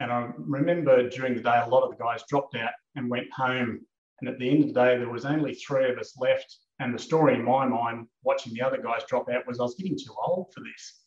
And 0.00 0.12
I 0.12 0.30
remember 0.36 1.08
during 1.08 1.34
the 1.34 1.42
day, 1.42 1.60
a 1.64 1.68
lot 1.68 1.84
of 1.84 1.90
the 1.90 2.02
guys 2.02 2.22
dropped 2.28 2.56
out 2.56 2.72
and 2.96 3.10
went 3.10 3.32
home. 3.32 3.80
And 4.20 4.28
at 4.28 4.38
the 4.38 4.48
end 4.48 4.62
of 4.62 4.68
the 4.68 4.80
day, 4.80 4.98
there 4.98 5.10
was 5.10 5.24
only 5.24 5.54
three 5.54 5.90
of 5.90 5.98
us 5.98 6.14
left. 6.18 6.56
And 6.80 6.94
the 6.94 6.98
story 6.98 7.34
in 7.34 7.44
my 7.44 7.66
mind, 7.66 8.06
watching 8.22 8.52
the 8.52 8.62
other 8.62 8.78
guys 8.78 9.02
drop 9.08 9.28
out, 9.30 9.46
was 9.46 9.60
I 9.60 9.64
was 9.64 9.76
getting 9.76 9.96
too 9.96 10.14
old 10.26 10.52
for 10.52 10.60
this. 10.60 11.00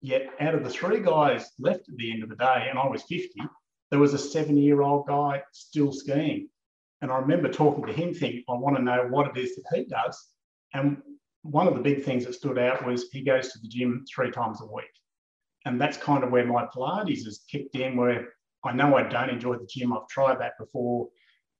Yet 0.00 0.30
out 0.40 0.54
of 0.54 0.64
the 0.64 0.70
three 0.70 1.00
guys 1.00 1.50
left 1.58 1.88
at 1.88 1.96
the 1.96 2.10
end 2.10 2.22
of 2.22 2.30
the 2.30 2.36
day, 2.36 2.66
and 2.70 2.78
I 2.78 2.86
was 2.86 3.02
50, 3.02 3.30
there 3.90 3.98
was 3.98 4.14
a 4.14 4.18
seven 4.18 4.56
year 4.56 4.82
old 4.82 5.06
guy 5.06 5.42
still 5.52 5.92
skiing. 5.92 6.48
And 7.02 7.10
I 7.10 7.18
remember 7.18 7.50
talking 7.50 7.86
to 7.86 7.92
him, 7.92 8.12
thinking, 8.14 8.44
I 8.48 8.54
want 8.54 8.76
to 8.76 8.82
know 8.82 9.06
what 9.08 9.28
it 9.28 9.40
is 9.40 9.56
that 9.56 9.64
he 9.74 9.84
does. 9.84 10.28
And 10.74 10.98
one 11.42 11.66
of 11.66 11.74
the 11.74 11.80
big 11.80 12.04
things 12.04 12.26
that 12.26 12.34
stood 12.34 12.58
out 12.58 12.84
was 12.84 13.08
he 13.10 13.22
goes 13.22 13.48
to 13.52 13.58
the 13.60 13.68
gym 13.68 14.04
three 14.12 14.30
times 14.30 14.60
a 14.60 14.66
week. 14.66 14.90
And 15.64 15.80
that's 15.80 15.96
kind 15.96 16.24
of 16.24 16.30
where 16.30 16.46
my 16.46 16.66
Pilates 16.66 17.24
has 17.24 17.44
kicked 17.50 17.74
in, 17.74 17.96
where 17.96 18.28
I 18.64 18.72
know 18.72 18.96
I 18.96 19.02
don't 19.04 19.30
enjoy 19.30 19.56
the 19.56 19.66
gym. 19.66 19.92
I've 19.92 20.08
tried 20.08 20.40
that 20.40 20.58
before. 20.58 21.08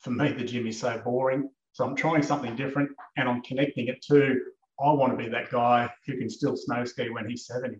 For 0.00 0.10
me, 0.10 0.32
the 0.32 0.44
gym 0.44 0.66
is 0.66 0.80
so 0.80 1.00
boring. 1.04 1.48
So 1.72 1.84
I'm 1.84 1.96
trying 1.96 2.22
something 2.22 2.56
different 2.56 2.90
and 3.16 3.28
I'm 3.28 3.42
connecting 3.42 3.88
it 3.88 4.02
to 4.08 4.40
I 4.80 4.92
want 4.92 5.12
to 5.12 5.22
be 5.22 5.28
that 5.30 5.50
guy 5.50 5.90
who 6.06 6.16
can 6.16 6.30
still 6.30 6.56
snow 6.56 6.84
ski 6.84 7.10
when 7.10 7.28
he's 7.28 7.46
70. 7.46 7.78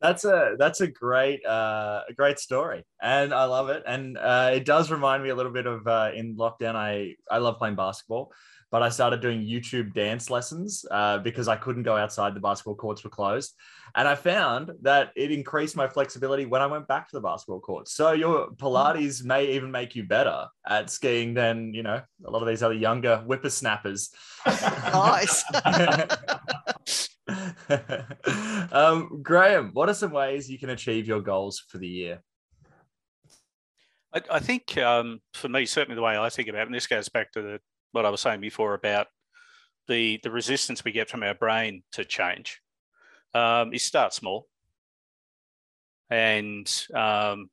That's 0.00 0.24
a 0.24 0.56
that's 0.58 0.80
a 0.80 0.86
great 0.86 1.44
uh, 1.44 2.02
a 2.08 2.12
great 2.14 2.38
story, 2.38 2.84
and 3.02 3.34
I 3.34 3.44
love 3.44 3.68
it. 3.68 3.82
And 3.86 4.16
uh, 4.16 4.50
it 4.54 4.64
does 4.64 4.90
remind 4.90 5.22
me 5.22 5.28
a 5.28 5.34
little 5.34 5.52
bit 5.52 5.66
of 5.66 5.86
uh, 5.86 6.10
in 6.14 6.36
lockdown. 6.36 6.74
I 6.74 7.16
I 7.30 7.38
love 7.38 7.58
playing 7.58 7.76
basketball, 7.76 8.32
but 8.70 8.82
I 8.82 8.88
started 8.88 9.20
doing 9.20 9.40
YouTube 9.40 9.92
dance 9.92 10.30
lessons 10.30 10.84
uh, 10.90 11.18
because 11.18 11.48
I 11.48 11.56
couldn't 11.56 11.82
go 11.82 11.96
outside. 11.96 12.34
The 12.34 12.40
basketball 12.40 12.76
courts 12.76 13.02
were 13.02 13.10
closed. 13.10 13.54
And 13.96 14.06
I 14.06 14.14
found 14.14 14.70
that 14.82 15.10
it 15.16 15.32
increased 15.32 15.76
my 15.76 15.88
flexibility 15.88 16.46
when 16.46 16.62
I 16.62 16.66
went 16.66 16.86
back 16.86 17.08
to 17.08 17.16
the 17.16 17.20
basketball 17.20 17.60
courts. 17.60 17.92
So 17.92 18.12
your 18.12 18.50
Pilates 18.50 19.24
may 19.24 19.52
even 19.52 19.72
make 19.72 19.96
you 19.96 20.04
better 20.04 20.46
at 20.66 20.90
skiing 20.90 21.34
than, 21.34 21.74
you 21.74 21.82
know, 21.82 22.00
a 22.24 22.30
lot 22.30 22.42
of 22.42 22.48
these 22.48 22.62
other 22.62 22.74
younger 22.74 23.18
whippersnappers. 23.18 24.10
Nice. 24.92 25.44
um, 28.72 29.20
Graham, 29.22 29.70
what 29.72 29.88
are 29.88 29.94
some 29.94 30.12
ways 30.12 30.50
you 30.50 30.58
can 30.58 30.70
achieve 30.70 31.06
your 31.06 31.20
goals 31.20 31.62
for 31.68 31.78
the 31.78 31.88
year? 31.88 32.22
I, 34.14 34.22
I 34.30 34.40
think 34.40 34.76
um, 34.78 35.20
for 35.34 35.48
me, 35.48 35.66
certainly 35.66 35.96
the 35.96 36.02
way 36.02 36.18
I 36.18 36.28
think 36.30 36.48
about 36.48 36.62
it, 36.62 36.66
and 36.66 36.74
this 36.74 36.86
goes 36.86 37.08
back 37.08 37.32
to 37.32 37.42
the 37.42 37.60
what 37.92 38.06
I 38.06 38.10
was 38.10 38.20
saying 38.20 38.40
before 38.40 38.74
about 38.74 39.08
the 39.88 40.20
the 40.22 40.30
resistance 40.30 40.84
we 40.84 40.92
get 40.92 41.08
from 41.08 41.22
our 41.22 41.34
brain 41.34 41.82
to 41.92 42.04
change. 42.04 42.60
Um, 43.32 43.72
is 43.72 43.84
start 43.84 44.12
small 44.12 44.48
and 46.10 46.68
um, 46.92 47.48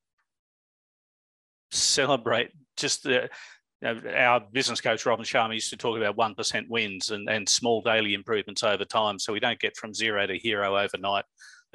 celebrate 1.69 2.49
just 2.75 3.03
the 3.03 3.29
you 3.81 3.93
know, 3.93 4.11
our 4.15 4.41
business 4.51 4.81
coach 4.81 5.05
Robin 5.05 5.25
Sharma 5.25 5.53
used 5.53 5.69
to 5.69 5.77
talk 5.77 5.97
about 5.97 6.17
one 6.17 6.35
percent 6.35 6.69
wins 6.69 7.11
and, 7.11 7.29
and 7.29 7.47
small 7.47 7.81
daily 7.81 8.13
improvements 8.13 8.63
over 8.63 8.85
time, 8.85 9.19
so 9.19 9.33
we 9.33 9.39
don't 9.39 9.59
get 9.59 9.77
from 9.77 9.93
zero 9.93 10.25
to 10.25 10.37
hero 10.37 10.77
overnight. 10.77 11.25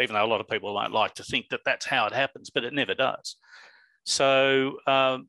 Even 0.01 0.15
though 0.15 0.25
a 0.25 0.27
lot 0.27 0.41
of 0.41 0.49
people 0.49 0.75
don't 0.75 0.93
like 0.93 1.15
to 1.15 1.25
think 1.25 1.49
that 1.51 1.61
that's 1.65 1.87
how 1.87 2.07
it 2.07 2.13
happens, 2.13 2.51
but 2.51 2.65
it 2.65 2.73
never 2.73 2.95
does. 2.95 3.37
So 4.05 4.79
um, 4.87 5.29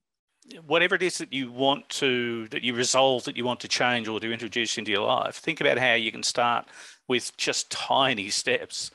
whatever 0.66 0.96
it 0.96 1.04
is 1.04 1.18
that 1.18 1.34
you 1.34 1.52
want 1.52 1.88
to 1.90 2.48
that 2.50 2.64
you 2.64 2.74
resolve 2.74 3.24
that 3.24 3.38
you 3.38 3.46
want 3.46 3.60
to 3.62 3.68
change 3.68 4.08
or 4.08 4.20
to 4.20 4.32
introduce 4.32 4.78
into 4.78 4.92
your 4.92 5.06
life 5.06 5.36
think 5.36 5.62
about 5.62 5.78
how 5.78 5.94
you 5.94 6.12
can 6.12 6.24
start 6.24 6.68
with 7.08 7.36
just 7.38 7.72
tiny 7.72 8.30
steps 8.30 8.92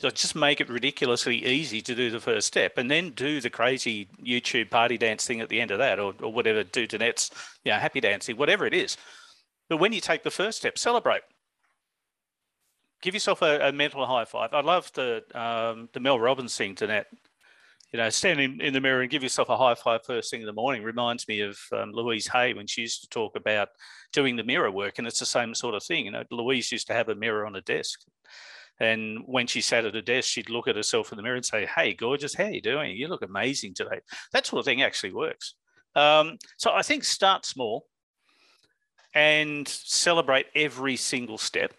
so 0.00 0.08
just 0.08 0.34
make 0.34 0.62
it 0.62 0.70
ridiculously 0.70 1.44
easy 1.44 1.82
to 1.82 1.94
do 1.94 2.10
the 2.10 2.20
first 2.20 2.46
step 2.46 2.78
and 2.78 2.90
then 2.90 3.10
do 3.10 3.38
the 3.40 3.50
crazy 3.50 4.08
youtube 4.24 4.70
party 4.70 4.96
dance 4.96 5.26
thing 5.26 5.40
at 5.42 5.50
the 5.50 5.60
end 5.60 5.70
of 5.70 5.78
that 5.78 5.98
or, 5.98 6.14
or 6.22 6.32
whatever 6.32 6.64
do 6.64 6.86
Danette's 6.86 7.30
you 7.64 7.70
know, 7.70 7.78
happy 7.78 8.00
dancing 8.00 8.36
whatever 8.36 8.64
it 8.64 8.72
is. 8.72 8.96
But 9.68 9.76
when 9.76 9.92
you 9.92 10.00
take 10.00 10.22
the 10.22 10.30
first 10.30 10.58
step 10.58 10.78
celebrate. 10.78 11.22
Give 13.02 13.14
yourself 13.14 13.40
a, 13.40 13.68
a 13.68 13.72
mental 13.72 14.04
high 14.04 14.26
five. 14.26 14.52
I 14.52 14.60
love 14.60 14.92
the 14.92 15.22
um, 15.34 15.88
the 15.94 16.00
mel 16.00 16.20
robbins 16.20 16.54
thing 16.54 16.76
net 16.82 17.06
you 17.92 17.98
know, 17.98 18.08
standing 18.08 18.60
in 18.60 18.72
the 18.72 18.80
mirror 18.80 19.00
and 19.00 19.10
give 19.10 19.22
yourself 19.22 19.48
a 19.48 19.56
high 19.56 19.74
five 19.74 20.04
first 20.04 20.30
thing 20.30 20.40
in 20.40 20.46
the 20.46 20.52
morning 20.52 20.82
reminds 20.82 21.26
me 21.26 21.40
of 21.40 21.58
um, 21.72 21.90
Louise 21.92 22.28
Hay 22.28 22.54
when 22.54 22.66
she 22.66 22.82
used 22.82 23.00
to 23.02 23.08
talk 23.08 23.36
about 23.36 23.68
doing 24.12 24.36
the 24.36 24.44
mirror 24.44 24.70
work, 24.70 24.98
and 24.98 25.06
it's 25.06 25.18
the 25.18 25.26
same 25.26 25.54
sort 25.54 25.74
of 25.74 25.82
thing. 25.82 26.04
You 26.04 26.12
know, 26.12 26.22
Louise 26.30 26.70
used 26.70 26.86
to 26.86 26.94
have 26.94 27.08
a 27.08 27.14
mirror 27.14 27.46
on 27.46 27.56
a 27.56 27.60
desk, 27.62 28.00
and 28.80 29.20
when 29.26 29.46
she 29.46 29.60
sat 29.60 29.84
at 29.84 29.94
her 29.94 30.00
desk, 30.00 30.28
she'd 30.28 30.50
look 30.50 30.66
at 30.66 30.76
herself 30.76 31.12
in 31.12 31.16
the 31.16 31.22
mirror 31.22 31.36
and 31.36 31.44
say, 31.44 31.66
"Hey, 31.66 31.94
gorgeous, 31.94 32.34
how 32.34 32.46
you 32.46 32.60
doing? 32.60 32.96
You 32.96 33.08
look 33.08 33.22
amazing 33.22 33.74
today." 33.74 34.00
That 34.32 34.46
sort 34.46 34.60
of 34.60 34.64
thing 34.64 34.82
actually 34.82 35.12
works. 35.12 35.54
Um, 35.94 36.38
so 36.56 36.72
I 36.72 36.82
think 36.82 37.04
start 37.04 37.44
small 37.44 37.86
and 39.14 39.66
celebrate 39.68 40.46
every 40.54 40.96
single 40.96 41.36
step 41.36 41.74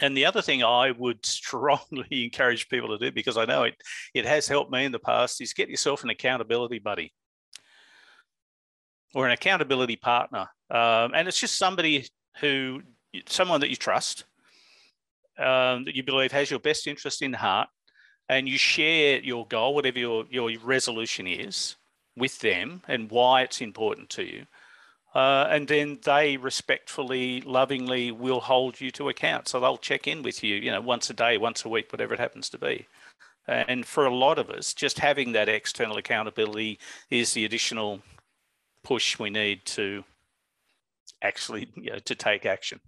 and 0.00 0.16
the 0.16 0.26
other 0.26 0.42
thing 0.42 0.62
I 0.62 0.90
would 0.90 1.24
strongly 1.26 2.24
encourage 2.24 2.68
people 2.68 2.88
to 2.88 2.98
do, 2.98 3.12
because 3.12 3.36
I 3.36 3.44
know 3.44 3.64
it, 3.64 3.74
it 4.14 4.26
has 4.26 4.48
helped 4.48 4.70
me 4.70 4.84
in 4.84 4.92
the 4.92 4.98
past, 4.98 5.40
is 5.40 5.52
get 5.52 5.68
yourself 5.68 6.04
an 6.04 6.10
accountability 6.10 6.78
buddy 6.78 7.12
or 9.14 9.26
an 9.26 9.32
accountability 9.32 9.96
partner. 9.96 10.48
Um, 10.70 11.12
and 11.14 11.28
it's 11.28 11.40
just 11.40 11.56
somebody 11.56 12.06
who, 12.40 12.82
someone 13.26 13.60
that 13.60 13.70
you 13.70 13.76
trust, 13.76 14.24
um, 15.38 15.84
that 15.84 15.94
you 15.94 16.02
believe 16.02 16.32
has 16.32 16.50
your 16.50 16.60
best 16.60 16.86
interest 16.86 17.22
in 17.22 17.32
heart, 17.32 17.68
and 18.28 18.48
you 18.48 18.58
share 18.58 19.20
your 19.20 19.46
goal, 19.46 19.74
whatever 19.74 19.98
your, 19.98 20.24
your 20.30 20.50
resolution 20.64 21.26
is, 21.26 21.76
with 22.16 22.38
them 22.40 22.82
and 22.88 23.10
why 23.10 23.42
it's 23.42 23.60
important 23.60 24.10
to 24.10 24.24
you. 24.24 24.46
Uh, 25.14 25.46
and 25.50 25.66
then 25.68 25.98
they 26.04 26.36
respectfully, 26.36 27.40
lovingly 27.42 28.10
will 28.10 28.40
hold 28.40 28.80
you 28.80 28.90
to 28.90 29.08
account. 29.08 29.48
So 29.48 29.60
they'll 29.60 29.78
check 29.78 30.06
in 30.06 30.22
with 30.22 30.42
you, 30.42 30.56
you 30.56 30.70
know, 30.70 30.80
once 30.80 31.08
a 31.08 31.14
day, 31.14 31.38
once 31.38 31.64
a 31.64 31.68
week, 31.68 31.90
whatever 31.90 32.14
it 32.14 32.20
happens 32.20 32.50
to 32.50 32.58
be. 32.58 32.86
And 33.48 33.86
for 33.86 34.06
a 34.06 34.14
lot 34.14 34.38
of 34.38 34.50
us, 34.50 34.74
just 34.74 34.98
having 34.98 35.32
that 35.32 35.48
external 35.48 35.96
accountability 35.96 36.80
is 37.10 37.32
the 37.32 37.44
additional 37.44 38.00
push 38.82 39.18
we 39.18 39.30
need 39.30 39.64
to 39.66 40.04
actually, 41.22 41.68
you 41.76 41.92
know, 41.92 41.98
to 42.00 42.14
take 42.14 42.44
action. 42.44 42.80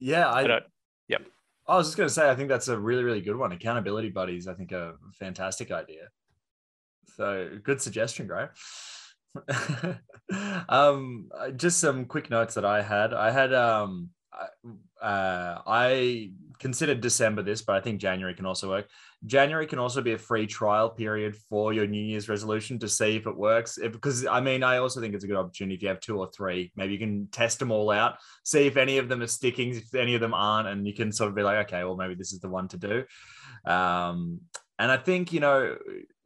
Yeah, 0.00 0.28
I, 0.28 0.42
I 0.42 0.60
yep. 1.08 1.22
I 1.66 1.76
was 1.76 1.88
just 1.88 1.96
going 1.96 2.08
to 2.08 2.14
say, 2.14 2.30
I 2.30 2.34
think 2.34 2.48
that's 2.48 2.68
a 2.68 2.78
really, 2.78 3.04
really 3.04 3.20
good 3.20 3.36
one. 3.36 3.52
Accountability 3.52 4.08
buddies, 4.10 4.48
I 4.48 4.54
think, 4.54 4.72
a 4.72 4.94
fantastic 5.18 5.70
idea. 5.70 6.08
So 7.16 7.50
good 7.62 7.82
suggestion, 7.82 8.26
Graham. 8.26 8.48
um, 10.68 11.28
uh, 11.36 11.50
just 11.50 11.78
some 11.78 12.06
quick 12.06 12.30
notes 12.30 12.54
that 12.54 12.64
I 12.64 12.82
had. 12.82 13.12
I 13.12 13.30
had 13.30 13.52
um, 13.52 14.10
uh, 15.00 15.58
I 15.66 16.30
considered 16.58 17.00
December 17.00 17.42
this, 17.42 17.62
but 17.62 17.76
I 17.76 17.80
think 17.80 18.00
January 18.00 18.34
can 18.34 18.46
also 18.46 18.68
work. 18.68 18.88
January 19.26 19.66
can 19.66 19.80
also 19.80 20.00
be 20.00 20.12
a 20.12 20.18
free 20.18 20.46
trial 20.46 20.88
period 20.88 21.34
for 21.34 21.72
your 21.72 21.86
New 21.86 22.02
Year's 22.02 22.28
resolution 22.28 22.78
to 22.78 22.88
see 22.88 23.16
if 23.16 23.26
it 23.26 23.36
works. 23.36 23.76
If, 23.76 23.92
because 23.92 24.24
I 24.26 24.40
mean, 24.40 24.62
I 24.62 24.78
also 24.78 25.00
think 25.00 25.14
it's 25.14 25.24
a 25.24 25.26
good 25.26 25.36
opportunity 25.36 25.74
if 25.74 25.82
you 25.82 25.88
have 25.88 26.00
two 26.00 26.18
or 26.18 26.30
three, 26.30 26.70
maybe 26.76 26.92
you 26.92 26.98
can 27.00 27.26
test 27.32 27.58
them 27.58 27.72
all 27.72 27.90
out, 27.90 28.18
see 28.44 28.66
if 28.66 28.76
any 28.76 28.98
of 28.98 29.08
them 29.08 29.20
are 29.20 29.26
sticking, 29.26 29.74
if 29.74 29.92
any 29.94 30.14
of 30.14 30.20
them 30.20 30.34
aren't, 30.34 30.68
and 30.68 30.86
you 30.86 30.94
can 30.94 31.10
sort 31.10 31.28
of 31.28 31.34
be 31.34 31.42
like, 31.42 31.66
okay, 31.66 31.82
well, 31.82 31.96
maybe 31.96 32.14
this 32.14 32.32
is 32.32 32.38
the 32.38 32.48
one 32.48 32.68
to 32.68 32.76
do. 32.76 33.04
Um, 33.68 34.40
and 34.78 34.92
I 34.92 34.96
think, 34.96 35.32
you 35.32 35.40
know, 35.40 35.76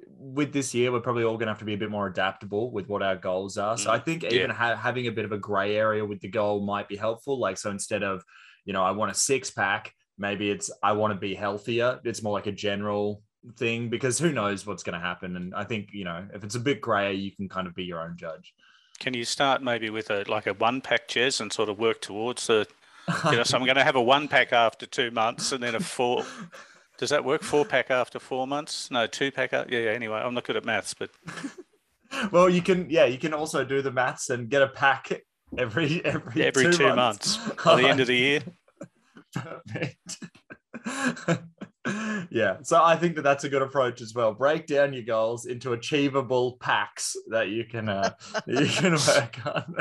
with 0.06 0.52
this 0.52 0.74
year, 0.74 0.92
we're 0.92 1.00
probably 1.00 1.24
all 1.24 1.38
going 1.38 1.46
to 1.46 1.52
have 1.52 1.60
to 1.60 1.64
be 1.64 1.74
a 1.74 1.78
bit 1.78 1.90
more 1.90 2.06
adaptable 2.06 2.70
with 2.70 2.88
what 2.88 3.02
our 3.02 3.16
goals 3.16 3.56
are. 3.56 3.78
So 3.78 3.90
I 3.90 3.98
mm, 3.98 4.04
think 4.04 4.24
even 4.24 4.50
yeah. 4.50 4.54
ha- 4.54 4.76
having 4.76 5.06
a 5.06 5.12
bit 5.12 5.24
of 5.24 5.32
a 5.32 5.38
gray 5.38 5.76
area 5.76 6.04
with 6.04 6.20
the 6.20 6.28
goal 6.28 6.60
might 6.60 6.88
be 6.88 6.96
helpful. 6.96 7.40
Like, 7.40 7.56
so 7.56 7.70
instead 7.70 8.02
of, 8.02 8.22
you 8.66 8.74
know, 8.74 8.84
I 8.84 8.90
want 8.90 9.10
a 9.10 9.14
six 9.14 9.50
pack, 9.50 9.94
maybe 10.22 10.50
it's 10.50 10.70
I 10.82 10.92
want 10.92 11.12
to 11.12 11.18
be 11.18 11.34
healthier. 11.34 12.00
It's 12.04 12.22
more 12.22 12.32
like 12.32 12.46
a 12.46 12.52
general 12.52 13.22
thing 13.56 13.90
because 13.90 14.18
who 14.18 14.32
knows 14.32 14.64
what's 14.64 14.84
going 14.84 14.98
to 14.98 15.04
happen. 15.04 15.36
And 15.36 15.54
I 15.54 15.64
think, 15.64 15.88
you 15.92 16.04
know, 16.04 16.24
if 16.32 16.44
it's 16.44 16.54
a 16.54 16.60
bit 16.60 16.80
gray, 16.80 17.12
you 17.12 17.32
can 17.32 17.48
kind 17.48 17.66
of 17.66 17.74
be 17.74 17.84
your 17.84 18.00
own 18.00 18.16
judge. 18.16 18.54
Can 19.00 19.14
you 19.14 19.24
start 19.24 19.62
maybe 19.62 19.90
with 19.90 20.10
a 20.10 20.24
like 20.28 20.46
a 20.46 20.54
one 20.54 20.80
pack 20.80 21.08
chairs 21.08 21.40
and 21.40 21.52
sort 21.52 21.68
of 21.68 21.78
work 21.78 22.00
towards 22.00 22.46
the, 22.46 22.66
you 23.24 23.32
know, 23.32 23.42
so 23.42 23.58
I'm 23.58 23.64
going 23.64 23.76
to 23.76 23.84
have 23.84 23.96
a 23.96 24.02
one 24.02 24.28
pack 24.28 24.52
after 24.52 24.86
two 24.86 25.10
months 25.10 25.52
and 25.52 25.62
then 25.62 25.74
a 25.74 25.80
four. 25.80 26.24
Does 26.98 27.10
that 27.10 27.24
work? 27.24 27.42
Four 27.42 27.64
pack 27.64 27.90
after 27.90 28.20
four 28.20 28.46
months? 28.46 28.90
No, 28.90 29.08
two 29.08 29.32
pack. 29.32 29.50
Yeah, 29.50 29.64
yeah. 29.68 29.90
Anyway, 29.90 30.16
I'm 30.16 30.34
not 30.34 30.44
good 30.44 30.56
at 30.56 30.64
maths, 30.64 30.94
but. 30.94 31.10
well, 32.30 32.48
you 32.48 32.62
can. 32.62 32.88
Yeah, 32.88 33.06
you 33.06 33.18
can 33.18 33.34
also 33.34 33.64
do 33.64 33.82
the 33.82 33.90
maths 33.90 34.30
and 34.30 34.48
get 34.48 34.62
a 34.62 34.68
pack 34.68 35.10
every 35.58 36.04
every 36.04 36.44
every 36.44 36.64
two, 36.64 36.72
two 36.72 36.94
months. 36.94 37.38
months 37.38 37.64
by 37.64 37.74
the 37.82 37.88
end 37.88 37.98
of 37.98 38.06
the 38.06 38.16
year. 38.16 38.40
Perfect. 39.34 40.18
yeah, 42.30 42.58
so 42.62 42.82
I 42.82 42.96
think 42.96 43.16
that 43.16 43.22
that's 43.22 43.44
a 43.44 43.48
good 43.48 43.62
approach 43.62 44.00
as 44.00 44.14
well. 44.14 44.32
Break 44.32 44.66
down 44.66 44.92
your 44.92 45.02
goals 45.02 45.46
into 45.46 45.72
achievable 45.72 46.56
packs 46.60 47.16
that 47.28 47.48
you 47.48 47.64
can 47.64 47.88
uh, 47.88 48.12
you 48.46 48.66
can 48.66 48.92
work 49.08 49.38
on. 49.46 49.74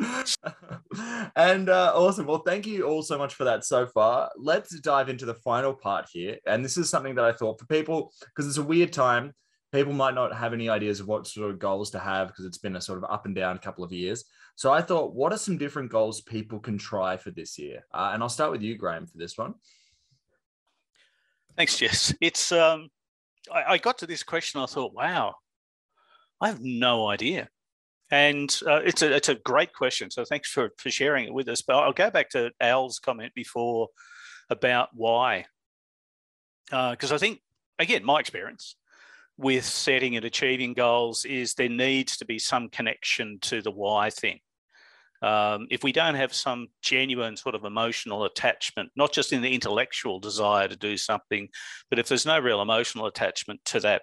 and 1.36 1.68
uh, 1.68 1.92
awesome. 1.94 2.26
Well, 2.26 2.42
thank 2.44 2.66
you 2.66 2.84
all 2.84 3.02
so 3.02 3.18
much 3.18 3.34
for 3.34 3.44
that 3.44 3.64
so 3.64 3.86
far. 3.86 4.30
Let's 4.36 4.78
dive 4.80 5.08
into 5.08 5.26
the 5.26 5.34
final 5.34 5.72
part 5.74 6.08
here, 6.12 6.36
and 6.46 6.64
this 6.64 6.76
is 6.76 6.90
something 6.90 7.14
that 7.14 7.24
I 7.24 7.32
thought 7.32 7.58
for 7.58 7.66
people 7.66 8.12
because 8.26 8.46
it's 8.46 8.58
a 8.58 8.62
weird 8.62 8.92
time. 8.92 9.32
People 9.72 9.92
might 9.92 10.14
not 10.14 10.34
have 10.34 10.52
any 10.52 10.68
ideas 10.68 10.98
of 10.98 11.06
what 11.06 11.28
sort 11.28 11.50
of 11.50 11.58
goals 11.60 11.90
to 11.92 12.00
have 12.00 12.28
because 12.28 12.44
it's 12.44 12.58
been 12.58 12.76
a 12.76 12.80
sort 12.80 12.98
of 12.98 13.04
up 13.04 13.24
and 13.26 13.36
down 13.36 13.56
couple 13.58 13.84
of 13.84 13.92
years. 13.92 14.24
So 14.60 14.70
I 14.70 14.82
thought, 14.82 15.14
what 15.14 15.32
are 15.32 15.38
some 15.38 15.56
different 15.56 15.90
goals 15.90 16.20
people 16.20 16.58
can 16.58 16.76
try 16.76 17.16
for 17.16 17.30
this 17.30 17.58
year? 17.58 17.86
Uh, 17.94 18.10
and 18.12 18.22
I'll 18.22 18.28
start 18.28 18.52
with 18.52 18.60
you, 18.60 18.76
Graham, 18.76 19.06
for 19.06 19.16
this 19.16 19.38
one. 19.38 19.54
Thanks, 21.56 21.78
Jez. 21.78 22.14
It's 22.20 22.52
um, 22.52 22.90
I, 23.50 23.62
I 23.62 23.78
got 23.78 23.96
to 24.00 24.06
this 24.06 24.22
question. 24.22 24.60
I 24.60 24.66
thought, 24.66 24.92
wow, 24.92 25.36
I 26.42 26.48
have 26.48 26.60
no 26.60 27.08
idea, 27.08 27.48
and 28.10 28.54
uh, 28.66 28.82
it's 28.84 29.00
a 29.00 29.16
it's 29.16 29.30
a 29.30 29.34
great 29.36 29.72
question. 29.72 30.10
So 30.10 30.26
thanks 30.26 30.50
for 30.50 30.72
for 30.76 30.90
sharing 30.90 31.24
it 31.24 31.32
with 31.32 31.48
us. 31.48 31.62
But 31.62 31.76
I'll 31.76 31.94
go 31.94 32.10
back 32.10 32.28
to 32.32 32.50
Al's 32.60 32.98
comment 32.98 33.32
before 33.34 33.88
about 34.50 34.90
why, 34.92 35.46
because 36.66 37.12
uh, 37.12 37.14
I 37.14 37.16
think 37.16 37.40
again, 37.78 38.04
my 38.04 38.20
experience 38.20 38.76
with 39.38 39.64
setting 39.64 40.16
and 40.16 40.26
achieving 40.26 40.74
goals 40.74 41.24
is 41.24 41.54
there 41.54 41.70
needs 41.70 42.18
to 42.18 42.26
be 42.26 42.38
some 42.38 42.68
connection 42.68 43.38
to 43.40 43.62
the 43.62 43.70
why 43.70 44.10
thing. 44.10 44.40
Um, 45.22 45.66
if 45.70 45.84
we 45.84 45.92
don't 45.92 46.14
have 46.14 46.32
some 46.32 46.68
genuine 46.82 47.36
sort 47.36 47.54
of 47.54 47.64
emotional 47.64 48.24
attachment, 48.24 48.90
not 48.96 49.12
just 49.12 49.32
in 49.32 49.42
the 49.42 49.54
intellectual 49.54 50.18
desire 50.18 50.66
to 50.66 50.76
do 50.76 50.96
something, 50.96 51.48
but 51.90 51.98
if 51.98 52.08
there's 52.08 52.24
no 52.24 52.38
real 52.38 52.62
emotional 52.62 53.06
attachment 53.06 53.60
to 53.66 53.80
that 53.80 54.02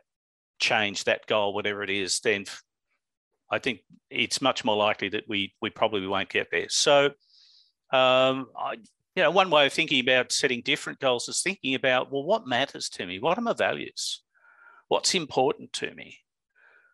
change, 0.60 1.06
that 1.06 1.25
goal, 1.25 1.53
whatever 1.53 1.84
it 1.84 1.89
is, 1.89 2.19
then 2.19 2.45
I 3.49 3.60
think 3.60 3.80
it's 4.10 4.41
much 4.41 4.63
more 4.63 4.75
likely 4.75 5.10
that 5.10 5.23
we 5.27 5.53
we 5.62 5.69
probably 5.69 6.06
won't 6.06 6.30
get 6.30 6.49
there. 6.51 6.69
So, 6.69 7.06
um, 7.91 8.47
I, 8.56 8.77
you 9.15 9.23
know, 9.23 9.32
one 9.32 9.49
way 9.49 9.65
of 9.65 9.73
thinking 9.73 10.01
about 10.01 10.32
setting 10.32 10.62
different 10.62 10.99
goals 10.99 11.27
is 11.30 11.41
thinking 11.41 11.73
about 11.73 12.12
well, 12.12 12.23
what 12.23 12.47
matters 12.47 12.89
to 12.89 13.06
me? 13.06 13.19
What 13.19 13.38
are 13.38 13.41
my 13.41 13.53
values? 13.53 14.21
What's 14.88 15.15
important 15.15 15.73
to 15.73 15.93
me? 15.95 16.17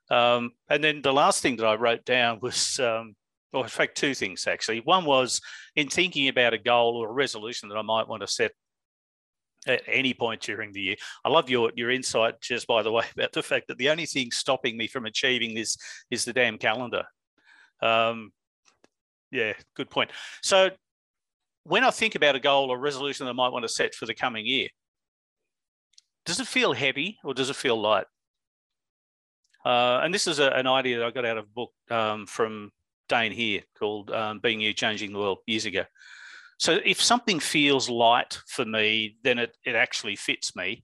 Um, 0.09 0.51
and 0.69 0.83
then 0.83 1.01
the 1.01 1.13
last 1.13 1.41
thing 1.41 1.57
that 1.57 1.65
I 1.65 1.75
wrote 1.75 2.05
down 2.05 2.39
was 2.41 2.79
um, 2.79 3.15
or 3.53 3.63
in 3.63 3.69
fact, 3.69 3.95
two 3.95 4.13
things 4.13 4.47
actually. 4.47 4.79
One 4.81 5.05
was 5.05 5.41
in 5.75 5.87
thinking 5.87 6.27
about 6.27 6.53
a 6.53 6.57
goal 6.57 6.97
or 6.97 7.09
a 7.09 7.13
resolution 7.13 7.69
that 7.69 7.77
I 7.77 7.81
might 7.81 8.07
want 8.07 8.21
to 8.21 8.27
set 8.27 8.51
at 9.67 9.81
any 9.87 10.13
point 10.13 10.41
during 10.41 10.71
the 10.71 10.81
year. 10.81 10.95
I 11.23 11.29
love 11.29 11.49
your 11.49 11.71
your 11.75 11.89
insight, 11.89 12.41
just 12.41 12.67
by 12.67 12.81
the 12.83 12.91
way, 12.91 13.05
about 13.17 13.31
the 13.31 13.43
fact 13.43 13.67
that 13.67 13.77
the 13.77 13.89
only 13.89 14.05
thing 14.05 14.31
stopping 14.31 14.77
me 14.77 14.87
from 14.87 15.05
achieving 15.05 15.53
this 15.53 15.77
is 16.09 16.25
the 16.25 16.33
damn 16.33 16.57
calendar. 16.57 17.03
Um, 17.81 18.31
yeah, 19.31 19.53
good 19.75 19.89
point. 19.89 20.11
So 20.41 20.69
when 21.63 21.83
I 21.83 21.91
think 21.91 22.15
about 22.15 22.35
a 22.35 22.39
goal 22.39 22.69
or 22.69 22.77
resolution 22.77 23.25
that 23.25 23.31
I 23.31 23.35
might 23.35 23.51
want 23.51 23.63
to 23.63 23.69
set 23.69 23.95
for 23.95 24.05
the 24.05 24.13
coming 24.13 24.45
year, 24.45 24.67
does 26.25 26.39
it 26.39 26.47
feel 26.47 26.73
heavy 26.73 27.17
or 27.23 27.33
does 27.33 27.49
it 27.49 27.55
feel 27.55 27.79
light? 27.79 28.05
Uh, 29.65 30.01
and 30.03 30.13
this 30.13 30.27
is 30.27 30.39
a, 30.39 30.49
an 30.49 30.67
idea 30.67 30.99
that 30.99 31.05
I 31.05 31.11
got 31.11 31.25
out 31.25 31.37
of 31.37 31.45
a 31.45 31.55
book 31.55 31.71
um, 31.89 32.25
from 32.25 32.71
Dain 33.13 33.31
Heer 33.31 33.61
called 33.77 34.09
um, 34.09 34.39
Being 34.39 34.59
You, 34.59 34.73
Changing 34.73 35.13
the 35.13 35.19
World 35.19 35.37
years 35.45 35.65
ago. 35.65 35.83
So 36.57 36.79
if 36.83 36.99
something 36.99 37.39
feels 37.39 37.87
light 37.87 38.39
for 38.47 38.65
me, 38.65 39.17
then 39.23 39.37
it, 39.37 39.55
it 39.65 39.75
actually 39.75 40.15
fits 40.15 40.55
me. 40.55 40.83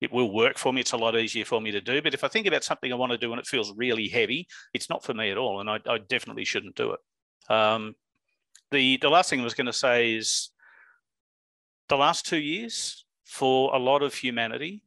It 0.00 0.12
will 0.12 0.32
work 0.32 0.58
for 0.58 0.72
me. 0.72 0.80
It's 0.80 0.92
a 0.92 0.96
lot 0.96 1.18
easier 1.18 1.44
for 1.44 1.60
me 1.60 1.72
to 1.72 1.80
do. 1.80 2.00
But 2.02 2.14
if 2.14 2.22
I 2.22 2.28
think 2.28 2.46
about 2.46 2.62
something 2.62 2.92
I 2.92 2.96
want 2.96 3.10
to 3.10 3.18
do 3.18 3.32
and 3.32 3.40
it 3.40 3.48
feels 3.48 3.74
really 3.76 4.06
heavy, 4.06 4.46
it's 4.72 4.88
not 4.88 5.04
for 5.04 5.12
me 5.12 5.30
at 5.32 5.38
all. 5.38 5.60
And 5.60 5.68
I, 5.68 5.80
I 5.88 5.98
definitely 5.98 6.44
shouldn't 6.44 6.76
do 6.76 6.92
it. 6.92 7.52
Um, 7.52 7.96
the, 8.70 8.98
the 8.98 9.08
last 9.08 9.28
thing 9.28 9.40
I 9.40 9.44
was 9.44 9.54
going 9.54 9.66
to 9.66 9.72
say 9.72 10.14
is 10.14 10.50
the 11.88 11.96
last 11.96 12.26
two 12.26 12.38
years 12.38 13.06
for 13.24 13.74
a 13.74 13.78
lot 13.78 14.02
of 14.04 14.14
humanity 14.14 14.82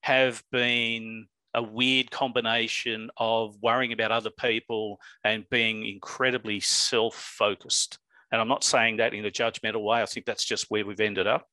have 0.00 0.42
been 0.50 1.28
a 1.54 1.62
weird 1.62 2.10
combination 2.10 3.10
of 3.16 3.56
worrying 3.60 3.92
about 3.92 4.12
other 4.12 4.30
people 4.30 5.00
and 5.24 5.48
being 5.50 5.86
incredibly 5.86 6.60
self 6.60 7.14
focused. 7.14 7.98
And 8.32 8.40
I'm 8.40 8.48
not 8.48 8.64
saying 8.64 8.98
that 8.98 9.14
in 9.14 9.24
a 9.26 9.30
judgmental 9.30 9.82
way. 9.82 10.02
I 10.02 10.06
think 10.06 10.26
that's 10.26 10.44
just 10.44 10.66
where 10.68 10.86
we've 10.86 11.00
ended 11.00 11.26
up. 11.26 11.46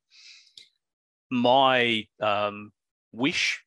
My 1.31 2.05
um, 2.21 2.71
wish 3.12 3.63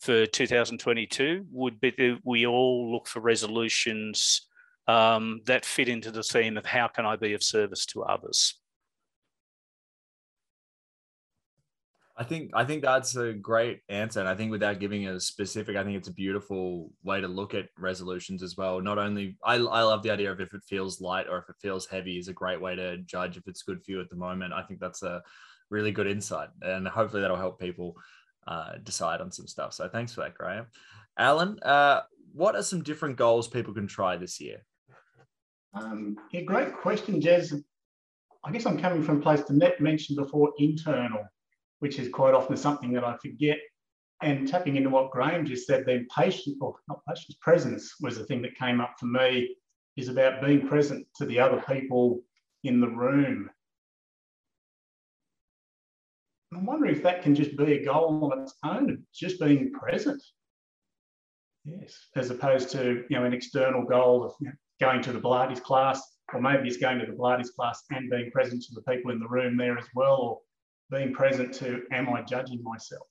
for 0.00 0.26
2022 0.26 1.46
would 1.52 1.80
be 1.80 1.90
that 1.90 2.20
we 2.24 2.46
all 2.46 2.92
look 2.92 3.06
for 3.06 3.20
resolutions 3.20 4.46
um, 4.86 5.40
that 5.46 5.64
fit 5.64 5.88
into 5.88 6.10
the 6.10 6.22
theme 6.22 6.56
of 6.56 6.64
how 6.64 6.88
can 6.88 7.06
I 7.06 7.16
be 7.16 7.34
of 7.34 7.42
service 7.42 7.86
to 7.86 8.02
others. 8.02 8.54
I 12.20 12.24
think 12.24 12.50
I 12.52 12.64
think 12.64 12.82
that's 12.82 13.14
a 13.14 13.32
great 13.32 13.80
answer, 13.88 14.18
and 14.18 14.28
I 14.28 14.34
think 14.34 14.50
without 14.50 14.80
giving 14.80 15.06
a 15.06 15.20
specific, 15.20 15.76
I 15.76 15.84
think 15.84 15.96
it's 15.96 16.08
a 16.08 16.12
beautiful 16.12 16.90
way 17.04 17.20
to 17.20 17.28
look 17.28 17.54
at 17.54 17.68
resolutions 17.78 18.42
as 18.42 18.56
well. 18.56 18.80
Not 18.80 18.98
only 18.98 19.38
I, 19.44 19.54
I 19.54 19.82
love 19.82 20.02
the 20.02 20.10
idea 20.10 20.32
of 20.32 20.40
if 20.40 20.52
it 20.52 20.64
feels 20.64 21.00
light 21.00 21.26
or 21.30 21.38
if 21.38 21.48
it 21.48 21.54
feels 21.62 21.86
heavy 21.86 22.18
is 22.18 22.26
a 22.26 22.32
great 22.32 22.60
way 22.60 22.74
to 22.74 22.98
judge 22.98 23.36
if 23.36 23.46
it's 23.46 23.62
good 23.62 23.84
for 23.84 23.92
you 23.92 24.00
at 24.00 24.10
the 24.10 24.16
moment. 24.16 24.52
I 24.52 24.64
think 24.64 24.80
that's 24.80 25.04
a 25.04 25.22
really 25.70 25.92
good 25.92 26.08
insight, 26.08 26.48
and 26.60 26.88
hopefully 26.88 27.22
that'll 27.22 27.36
help 27.36 27.60
people 27.60 27.94
uh, 28.48 28.78
decide 28.82 29.20
on 29.20 29.30
some 29.30 29.46
stuff. 29.46 29.72
So 29.72 29.88
thanks 29.88 30.12
for 30.12 30.22
that, 30.22 30.34
Graham. 30.34 30.66
Alan, 31.16 31.60
uh, 31.62 32.00
what 32.32 32.56
are 32.56 32.64
some 32.64 32.82
different 32.82 33.16
goals 33.16 33.46
people 33.46 33.72
can 33.72 33.86
try 33.86 34.16
this 34.16 34.40
year? 34.40 34.64
Um, 35.72 36.16
yeah, 36.32 36.40
great 36.40 36.74
question, 36.74 37.20
Jez. 37.20 37.62
I 38.44 38.50
guess 38.50 38.66
I'm 38.66 38.78
coming 38.78 39.04
from 39.04 39.18
a 39.18 39.20
place 39.20 39.42
Danette 39.42 39.78
mentioned 39.78 40.16
before, 40.16 40.52
internal 40.58 41.24
which 41.80 41.98
is 41.98 42.08
quite 42.08 42.34
often 42.34 42.56
something 42.56 42.92
that 42.92 43.04
I 43.04 43.16
forget. 43.16 43.58
And 44.20 44.48
tapping 44.48 44.76
into 44.76 44.90
what 44.90 45.10
Graham 45.10 45.46
just 45.46 45.66
said, 45.66 45.84
then 45.86 46.06
patient, 46.14 46.58
or 46.60 46.74
not 46.88 47.00
patience, 47.08 47.36
presence 47.40 47.94
was 48.00 48.18
the 48.18 48.24
thing 48.24 48.42
that 48.42 48.56
came 48.56 48.80
up 48.80 48.94
for 48.98 49.06
me, 49.06 49.54
is 49.96 50.08
about 50.08 50.44
being 50.44 50.66
present 50.66 51.06
to 51.16 51.26
the 51.26 51.38
other 51.38 51.62
people 51.68 52.20
in 52.64 52.80
the 52.80 52.88
room. 52.88 53.50
I'm 56.52 56.66
wondering 56.66 56.94
if 56.94 57.02
that 57.02 57.22
can 57.22 57.34
just 57.34 57.56
be 57.56 57.74
a 57.74 57.84
goal 57.84 58.32
on 58.32 58.42
its 58.42 58.54
own, 58.64 59.04
just 59.14 59.38
being 59.38 59.70
present. 59.72 60.22
Yes, 61.64 62.08
as 62.16 62.30
opposed 62.30 62.70
to 62.70 63.04
you 63.10 63.18
know 63.18 63.24
an 63.24 63.34
external 63.34 63.84
goal 63.84 64.24
of 64.24 64.32
you 64.40 64.46
know, 64.46 64.52
going 64.80 65.02
to 65.02 65.12
the 65.12 65.20
Pilates 65.20 65.62
class, 65.62 66.00
or 66.32 66.40
maybe 66.40 66.66
it's 66.66 66.78
going 66.78 66.98
to 67.00 67.06
the 67.06 67.12
Pilates 67.12 67.54
class 67.54 67.82
and 67.90 68.08
being 68.08 68.30
present 68.30 68.62
to 68.62 68.74
the 68.74 68.82
people 68.90 69.10
in 69.10 69.18
the 69.18 69.28
room 69.28 69.56
there 69.56 69.76
as 69.76 69.86
well, 69.94 70.16
or 70.16 70.40
being 70.90 71.12
present 71.12 71.52
to 71.54 71.82
am 71.92 72.08
I 72.08 72.22
judging 72.22 72.62
myself? 72.62 73.06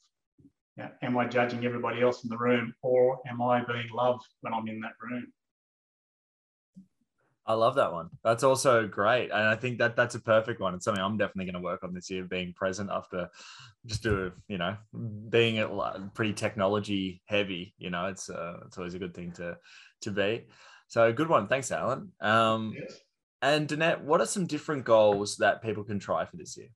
Yeah, 0.77 0.89
am 1.01 1.17
I 1.17 1.25
judging 1.25 1.65
everybody 1.65 2.01
else 2.01 2.23
in 2.23 2.29
the 2.29 2.37
room 2.37 2.73
or 2.83 3.19
am 3.27 3.41
I 3.41 3.63
being 3.63 3.89
loved 3.93 4.25
when 4.41 4.53
I'm 4.53 4.67
in 4.67 4.79
that 4.81 4.93
room? 5.01 5.25
I 7.47 7.53
love 7.53 7.75
that 7.75 7.93
one. 7.93 8.09
That's 8.25 8.43
also 8.43 8.85
great. 8.87 9.31
And 9.31 9.47
I 9.47 9.55
think 9.55 9.77
that 9.77 9.95
that's 9.95 10.15
a 10.15 10.19
perfect 10.19 10.59
one. 10.59 10.75
It's 10.75 10.83
something 10.83 11.01
I'm 11.01 11.17
definitely 11.17 11.45
going 11.45 11.61
to 11.61 11.65
work 11.65 11.81
on 11.81 11.93
this 11.93 12.09
year, 12.09 12.25
being 12.25 12.53
present 12.53 12.89
after 12.91 13.29
just 13.85 14.03
do, 14.03 14.33
you 14.49 14.57
know, 14.57 14.75
being 15.29 15.65
pretty 16.13 16.33
technology 16.33 17.21
heavy, 17.25 17.73
you 17.77 17.89
know, 17.89 18.07
it's 18.07 18.29
uh, 18.29 18.57
it's 18.65 18.77
always 18.77 18.95
a 18.95 18.99
good 18.99 19.13
thing 19.13 19.31
to, 19.33 19.57
to 20.01 20.11
be. 20.11 20.47
So 20.89 21.11
good 21.13 21.29
one. 21.29 21.47
Thanks, 21.47 21.71
Alan. 21.71 22.11
Um, 22.19 22.75
yes. 22.77 22.99
And 23.41 23.67
Danette, 23.67 24.01
what 24.01 24.19
are 24.19 24.25
some 24.25 24.45
different 24.45 24.83
goals 24.83 25.37
that 25.37 25.63
people 25.63 25.85
can 25.85 25.99
try 25.99 26.25
for 26.25 26.35
this 26.35 26.57
year? 26.57 26.69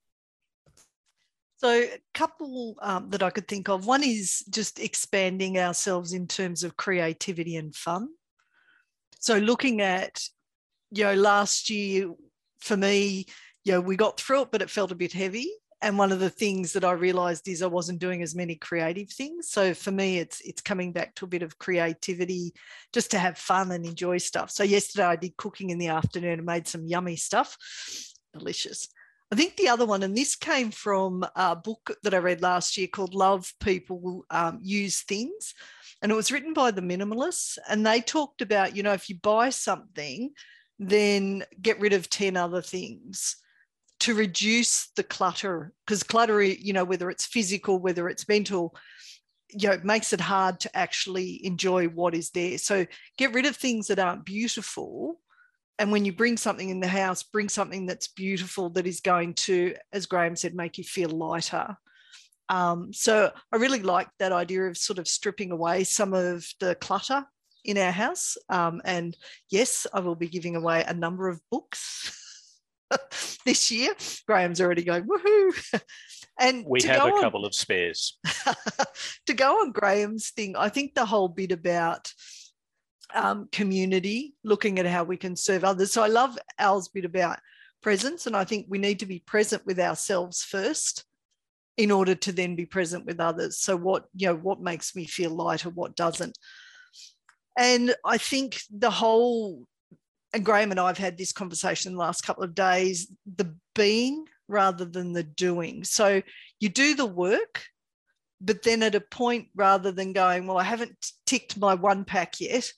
So, 1.62 1.69
a 1.69 2.00
couple 2.15 2.76
um, 2.82 3.12
that 3.12 3.21
I 3.21 3.30
could 3.30 3.47
think 3.47 3.69
of. 3.69 3.86
One 3.86 4.02
is 4.04 4.43
just 4.50 4.80
expanding 4.80 5.60
ourselves 5.60 6.12
in 6.12 6.26
terms 6.26 6.63
of 6.63 6.76
creativity 6.76 7.56
and 7.56 7.76
fun. 7.76 8.08
So, 9.19 9.38
looking 9.38 9.80
at, 9.80 10.24
you 10.89 11.04
know, 11.04 11.13
last 11.13 11.69
year 11.69 12.15
for 12.62 12.76
me, 12.76 13.28
you 13.63 13.74
know, 13.74 13.80
we 13.80 13.95
got 13.95 14.19
through 14.19 14.41
it, 14.41 14.52
but 14.52 14.63
it 14.63 14.71
felt 14.71 14.91
a 14.91 14.95
bit 14.95 15.13
heavy. 15.13 15.52
And 15.84 16.00
one 16.00 16.12
of 16.12 16.19
the 16.19 16.32
things 16.32 16.74
that 16.74 16.84
I 16.84 16.93
realized 16.93 17.47
is 17.47 17.62
I 17.62 17.67
wasn't 17.67 18.00
doing 18.00 18.24
as 18.24 18.34
many 18.34 18.56
creative 18.56 19.12
things. 19.12 19.50
So 19.50 19.76
for 19.76 19.91
me, 19.91 20.17
it's 20.17 20.41
it's 20.41 20.63
coming 20.63 20.91
back 20.91 21.13
to 21.17 21.26
a 21.26 21.28
bit 21.28 21.43
of 21.43 21.60
creativity, 21.60 22.54
just 22.91 23.12
to 23.12 23.19
have 23.19 23.38
fun 23.38 23.71
and 23.71 23.86
enjoy 23.86 24.17
stuff. 24.17 24.50
So 24.50 24.63
yesterday 24.63 25.06
I 25.06 25.15
did 25.15 25.38
cooking 25.38 25.69
in 25.69 25.78
the 25.78 25.89
afternoon 25.89 26.39
and 26.39 26.43
made 26.43 26.67
some 26.67 26.88
yummy 26.88 27.17
stuff, 27.17 27.56
delicious. 28.34 28.88
I 29.32 29.38
think 29.38 29.56
the 29.56 29.70
other 29.70 29.86
one, 29.86 30.04
and 30.04 30.15
this 30.15 30.36
came 30.36 30.72
from 30.72 31.26
a 31.38 31.56
book 31.56 31.96
that 32.04 32.13
I 32.13 32.17
read 32.17 32.41
last 32.41 32.78
year 32.78 32.88
called 32.88 33.13
Love 33.13 33.54
People 33.62 34.26
um, 34.30 34.60
Use 34.62 35.04
Things. 35.04 35.54
And 36.02 36.12
it 36.12 36.15
was 36.15 36.34
written 36.34 36.54
by 36.54 36.72
the 36.72 36.82
minimalists. 36.82 37.58
And 37.70 37.86
they 37.86 38.02
talked 38.02 38.41
about, 38.41 38.76
you 38.76 38.84
know, 38.84 38.91
if 38.91 39.10
you 39.10 39.15
buy 39.15 39.50
something, 39.50 40.32
then 40.80 41.46
get 41.62 41.80
rid 41.80 41.94
of 41.94 42.10
10 42.10 42.36
other 42.36 42.62
things 42.62 43.38
to 44.02 44.15
reduce 44.15 44.89
the 44.98 45.04
clutter. 45.04 45.72
Because 45.86 46.04
clutter, 46.04 46.41
you 46.41 46.74
know, 46.74 46.84
whether 46.84 47.10
it's 47.10 47.26
physical, 47.26 47.80
whether 47.80 48.10
it's 48.10 48.28
mental, 48.28 48.76
you 49.48 49.70
know, 49.70 49.76
it 49.76 49.86
makes 49.86 50.12
it 50.12 50.20
hard 50.20 50.60
to 50.62 50.78
actually 50.78 51.46
enjoy 51.46 51.88
what 51.88 52.15
is 52.15 52.32
there. 52.32 52.58
So 52.58 52.86
get 53.17 53.34
rid 53.34 53.46
of 53.46 53.56
things 53.56 53.88
that 53.88 54.00
aren't 54.00 54.26
beautiful 54.26 55.20
and 55.82 55.91
when 55.91 56.06
you 56.06 56.13
bring 56.13 56.38
something 56.38 56.70
in 56.70 56.80
the 56.80 56.88
house, 56.88 57.24
bring 57.24 57.50
something 57.50 57.88
that's 57.88 58.08
beautiful 58.08 58.70
that 58.70 58.86
is 58.86 59.00
going 59.00 59.34
to, 59.34 59.74
as 59.91 60.06
Graham 60.06 60.36
said, 60.36 60.54
make 60.54 60.78
you 60.78 60.84
feel 60.84 61.10
lighter. 61.10 61.76
Um, 62.50 62.94
so 62.94 63.32
I 63.52 63.56
really 63.56 63.82
like 63.82 64.08
that 64.20 64.32
idea 64.32 64.65
of 64.65 64.78
sort 64.78 65.00
of 65.00 65.08
stripping 65.08 65.50
away 65.50 65.84
some 65.84 66.13
of 66.13 66.46
the 66.60 66.76
clutter 66.76 67.26
in 67.65 67.80
our 67.80 67.89
house. 67.89 68.38
Um, 68.48 68.80
and 68.86 69.17
yes, 69.50 69.88
I 69.91 70.02
will 70.02 70.13
be 70.13 70.28
giving 70.28 70.56
away 70.56 70.84
a 70.88 70.94
number 70.94 71.30
of 71.30 71.41
books 71.50 72.15
this 73.48 73.72
year. 73.72 73.96
Graham's 74.28 74.62
already 74.62 74.84
going, 74.84 75.08
woohoo. 75.08 75.82
and 76.39 76.63
we 76.67 76.84
have 76.84 77.08
a 77.08 77.13
on, 77.13 77.22
couple 77.24 77.44
of 77.44 77.56
spares. 77.56 78.20
to 79.26 79.34
go 79.34 79.62
on 79.62 79.72
Graham's 79.72 80.30
thing, 80.30 80.56
I 80.56 80.70
think 80.70 80.94
the 80.94 81.08
whole 81.08 81.28
bit 81.28 81.52
about 81.52 82.13
um, 83.13 83.50
community, 83.52 84.36
looking 84.43 84.80
at 84.80 84.86
how 84.86 85.04
we 85.04 85.17
can 85.17 85.36
serve 85.36 85.63
others. 85.63 85.91
So 85.91 86.04
I 86.04 86.08
love 86.08 86.38
Al's 86.58 86.89
bit 86.89 87.06
about 87.06 87.39
presence, 87.82 88.28
and 88.28 88.36
I 88.36 88.43
think 88.43 88.67
we 88.69 88.78
need 88.78 89.00
to 89.00 89.06
be 89.06 89.19
present 89.19 89.65
with 89.65 89.80
ourselves 89.80 90.43
first 90.43 91.06
in 91.78 91.89
order 91.91 92.15
to 92.15 92.32
then 92.32 92.56
be 92.56 92.65
present 92.65 93.06
with 93.06 93.19
others. 93.19 93.58
So 93.60 93.76
what 93.76 94.06
you 94.15 94.28
know, 94.28 94.36
what 94.36 94.62
makes 94.62 94.95
me 94.95 95.06
feel 95.06 95.32
lighter, 95.32 95.69
what 95.69 95.95
doesn't, 95.95 96.38
and 97.58 97.95
I 98.06 98.17
think 98.17 98.62
the 98.69 98.91
whole 98.91 99.65
and 100.34 100.45
Graham 100.45 100.71
and 100.71 100.80
I 100.80 100.88
have 100.88 100.97
had 100.97 101.17
this 101.17 101.34
conversation 101.34 101.93
the 101.93 102.00
last 102.00 102.21
couple 102.21 102.43
of 102.43 102.56
days. 102.56 103.12
The 103.36 103.54
being 103.76 104.26
rather 104.47 104.86
than 104.86 105.13
the 105.13 105.24
doing. 105.24 105.84
So 105.84 106.21
you 106.60 106.69
do 106.69 106.95
the 106.95 107.06
work, 107.06 107.63
but 108.39 108.63
then 108.63 108.84
at 108.84 108.95
a 108.95 109.02
point 109.02 109.47
rather 109.56 109.91
than 109.91 110.13
going, 110.13 110.45
well, 110.45 110.58
I 110.58 110.63
haven't 110.63 111.12
ticked 111.26 111.58
my 111.58 111.74
one 111.74 112.06
pack 112.06 112.39
yet, 112.39 112.71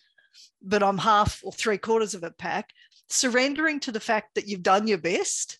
but 0.61 0.83
I'm 0.83 0.97
half 0.97 1.41
or 1.43 1.51
three 1.51 1.77
quarters 1.77 2.13
of 2.13 2.23
a 2.23 2.31
pack, 2.31 2.69
surrendering 3.09 3.79
to 3.81 3.91
the 3.91 3.99
fact 3.99 4.35
that 4.35 4.47
you've 4.47 4.63
done 4.63 4.87
your 4.87 4.97
best 4.97 5.59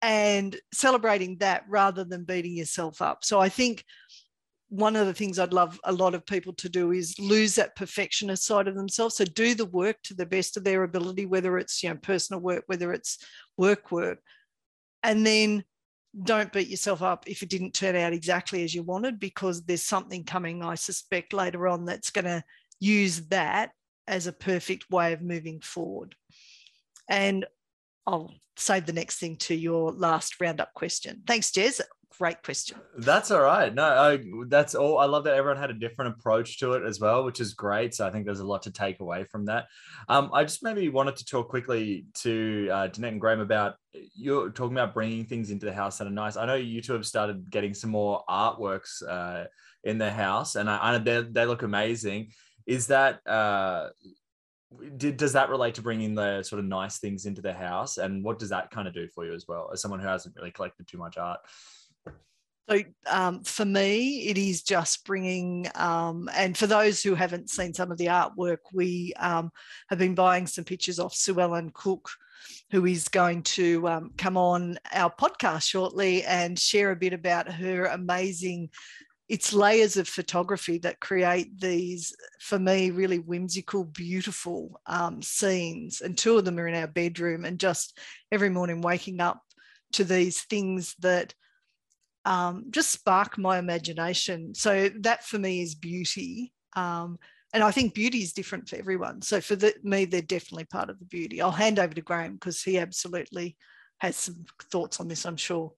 and 0.00 0.56
celebrating 0.72 1.38
that 1.38 1.64
rather 1.68 2.04
than 2.04 2.24
beating 2.24 2.56
yourself 2.56 3.00
up. 3.00 3.24
So 3.24 3.40
I 3.40 3.48
think 3.48 3.84
one 4.68 4.96
of 4.96 5.06
the 5.06 5.12
things 5.14 5.38
I'd 5.38 5.52
love 5.52 5.78
a 5.84 5.92
lot 5.92 6.14
of 6.14 6.24
people 6.24 6.54
to 6.54 6.68
do 6.68 6.92
is 6.92 7.18
lose 7.18 7.54
that 7.56 7.76
perfectionist 7.76 8.44
side 8.44 8.68
of 8.68 8.74
themselves. 8.74 9.16
So 9.16 9.24
do 9.24 9.54
the 9.54 9.66
work 9.66 9.96
to 10.04 10.14
the 10.14 10.24
best 10.24 10.56
of 10.56 10.64
their 10.64 10.82
ability, 10.82 11.26
whether 11.26 11.58
it's 11.58 11.82
you 11.82 11.90
know 11.90 11.96
personal 11.96 12.40
work, 12.40 12.64
whether 12.66 12.92
it's 12.92 13.18
work 13.58 13.92
work, 13.92 14.18
and 15.02 15.26
then 15.26 15.64
don't 16.22 16.52
beat 16.52 16.68
yourself 16.68 17.02
up 17.02 17.24
if 17.26 17.42
it 17.42 17.50
didn't 17.50 17.74
turn 17.74 17.96
out 17.96 18.12
exactly 18.12 18.64
as 18.64 18.74
you 18.74 18.82
wanted, 18.82 19.20
because 19.20 19.62
there's 19.62 19.82
something 19.82 20.24
coming, 20.24 20.62
I 20.62 20.74
suspect, 20.74 21.32
later 21.32 21.68
on 21.68 21.84
that's 21.84 22.10
going 22.10 22.24
to 22.24 22.42
use 22.80 23.28
that 23.28 23.70
as 24.06 24.26
a 24.26 24.32
perfect 24.32 24.90
way 24.90 25.12
of 25.12 25.22
moving 25.22 25.60
forward. 25.60 26.14
And 27.08 27.46
I'll 28.06 28.34
save 28.56 28.86
the 28.86 28.92
next 28.92 29.18
thing 29.18 29.36
to 29.36 29.54
your 29.54 29.92
last 29.92 30.40
roundup 30.40 30.74
question. 30.74 31.22
Thanks, 31.26 31.50
Jez. 31.50 31.80
great 32.18 32.42
question. 32.42 32.78
That's 32.98 33.30
all 33.30 33.40
right. 33.42 33.74
No, 33.74 33.84
I, 33.84 34.18
that's 34.48 34.74
all. 34.74 34.98
I 34.98 35.06
love 35.06 35.24
that 35.24 35.34
everyone 35.34 35.60
had 35.60 35.70
a 35.70 35.74
different 35.74 36.14
approach 36.14 36.58
to 36.58 36.72
it 36.72 36.84
as 36.84 37.00
well, 37.00 37.24
which 37.24 37.40
is 37.40 37.54
great. 37.54 37.94
So 37.94 38.06
I 38.06 38.10
think 38.10 38.26
there's 38.26 38.40
a 38.40 38.46
lot 38.46 38.62
to 38.62 38.70
take 38.70 39.00
away 39.00 39.24
from 39.24 39.46
that. 39.46 39.66
Um, 40.08 40.30
I 40.32 40.42
just 40.44 40.62
maybe 40.62 40.88
wanted 40.88 41.16
to 41.16 41.24
talk 41.24 41.48
quickly 41.48 42.06
to 42.16 42.68
uh, 42.70 42.88
Danette 42.88 43.08
and 43.08 43.20
Graham 43.20 43.40
about 43.40 43.76
you're 44.14 44.50
talking 44.50 44.76
about 44.76 44.94
bringing 44.94 45.24
things 45.24 45.50
into 45.50 45.66
the 45.66 45.72
house 45.72 45.98
that 45.98 46.06
are 46.06 46.10
nice. 46.10 46.36
I 46.36 46.46
know 46.46 46.54
you 46.54 46.80
two 46.82 46.94
have 46.94 47.06
started 47.06 47.50
getting 47.50 47.74
some 47.74 47.90
more 47.90 48.24
artworks 48.28 49.06
uh, 49.06 49.44
in 49.84 49.98
the 49.98 50.10
house, 50.10 50.56
and 50.56 50.68
I, 50.70 50.94
I 50.94 50.98
they, 50.98 51.22
they 51.22 51.46
look 51.46 51.62
amazing. 51.62 52.30
Is 52.66 52.86
that 52.88 53.26
uh, 53.26 53.90
did, 54.96 55.16
does 55.16 55.32
that 55.32 55.50
relate 55.50 55.74
to 55.74 55.82
bringing 55.82 56.14
the 56.14 56.42
sort 56.42 56.58
of 56.58 56.64
nice 56.64 56.98
things 56.98 57.26
into 57.26 57.42
the 57.42 57.52
house? 57.52 57.98
And 57.98 58.24
what 58.24 58.38
does 58.38 58.50
that 58.50 58.70
kind 58.70 58.88
of 58.88 58.94
do 58.94 59.08
for 59.08 59.24
you 59.24 59.34
as 59.34 59.46
well 59.46 59.70
as 59.72 59.80
someone 59.80 60.00
who 60.00 60.06
hasn't 60.06 60.36
really 60.36 60.50
collected 60.50 60.86
too 60.86 60.98
much 60.98 61.18
art? 61.18 61.40
So 62.68 62.78
um, 63.10 63.42
for 63.42 63.64
me 63.64 64.28
it 64.28 64.38
is 64.38 64.62
just 64.62 65.04
bringing 65.04 65.68
um, 65.74 66.30
and 66.32 66.56
for 66.56 66.68
those 66.68 67.02
who 67.02 67.14
haven't 67.14 67.50
seen 67.50 67.74
some 67.74 67.90
of 67.90 67.98
the 67.98 68.06
artwork 68.06 68.58
we 68.72 69.12
um, 69.18 69.50
have 69.88 69.98
been 69.98 70.14
buying 70.14 70.46
some 70.46 70.64
pictures 70.64 71.00
off 71.00 71.12
sue 71.12 71.40
ellen 71.40 71.72
cook 71.74 72.08
who 72.70 72.86
is 72.86 73.08
going 73.08 73.42
to 73.42 73.88
um, 73.88 74.12
come 74.16 74.36
on 74.36 74.78
our 74.92 75.12
podcast 75.12 75.68
shortly 75.68 76.22
and 76.22 76.56
share 76.56 76.92
a 76.92 76.96
bit 76.96 77.12
about 77.12 77.50
her 77.50 77.86
amazing 77.86 78.70
it's 79.32 79.54
layers 79.54 79.96
of 79.96 80.06
photography 80.06 80.76
that 80.76 81.00
create 81.00 81.58
these, 81.58 82.14
for 82.38 82.58
me, 82.58 82.90
really 82.90 83.18
whimsical, 83.18 83.82
beautiful 83.82 84.78
um, 84.84 85.22
scenes. 85.22 86.02
And 86.02 86.18
two 86.18 86.36
of 86.36 86.44
them 86.44 86.58
are 86.58 86.68
in 86.68 86.74
our 86.74 86.86
bedroom. 86.86 87.46
And 87.46 87.58
just 87.58 87.98
every 88.30 88.50
morning 88.50 88.82
waking 88.82 89.22
up 89.22 89.40
to 89.94 90.04
these 90.04 90.42
things 90.42 90.94
that 90.98 91.32
um, 92.26 92.66
just 92.68 92.90
spark 92.90 93.38
my 93.38 93.56
imagination. 93.56 94.54
So 94.54 94.90
that 95.00 95.24
for 95.24 95.38
me 95.38 95.62
is 95.62 95.76
beauty. 95.76 96.52
Um, 96.76 97.18
and 97.54 97.64
I 97.64 97.70
think 97.70 97.94
beauty 97.94 98.18
is 98.18 98.34
different 98.34 98.68
for 98.68 98.76
everyone. 98.76 99.22
So 99.22 99.40
for 99.40 99.56
the, 99.56 99.72
me, 99.82 100.04
they're 100.04 100.20
definitely 100.20 100.66
part 100.66 100.90
of 100.90 100.98
the 100.98 101.06
beauty. 101.06 101.40
I'll 101.40 101.50
hand 101.50 101.78
over 101.78 101.94
to 101.94 102.02
Graham 102.02 102.34
because 102.34 102.62
he 102.62 102.78
absolutely 102.78 103.56
has 103.96 104.14
some 104.14 104.44
thoughts 104.70 105.00
on 105.00 105.08
this, 105.08 105.24
I'm 105.24 105.38
sure. 105.38 105.72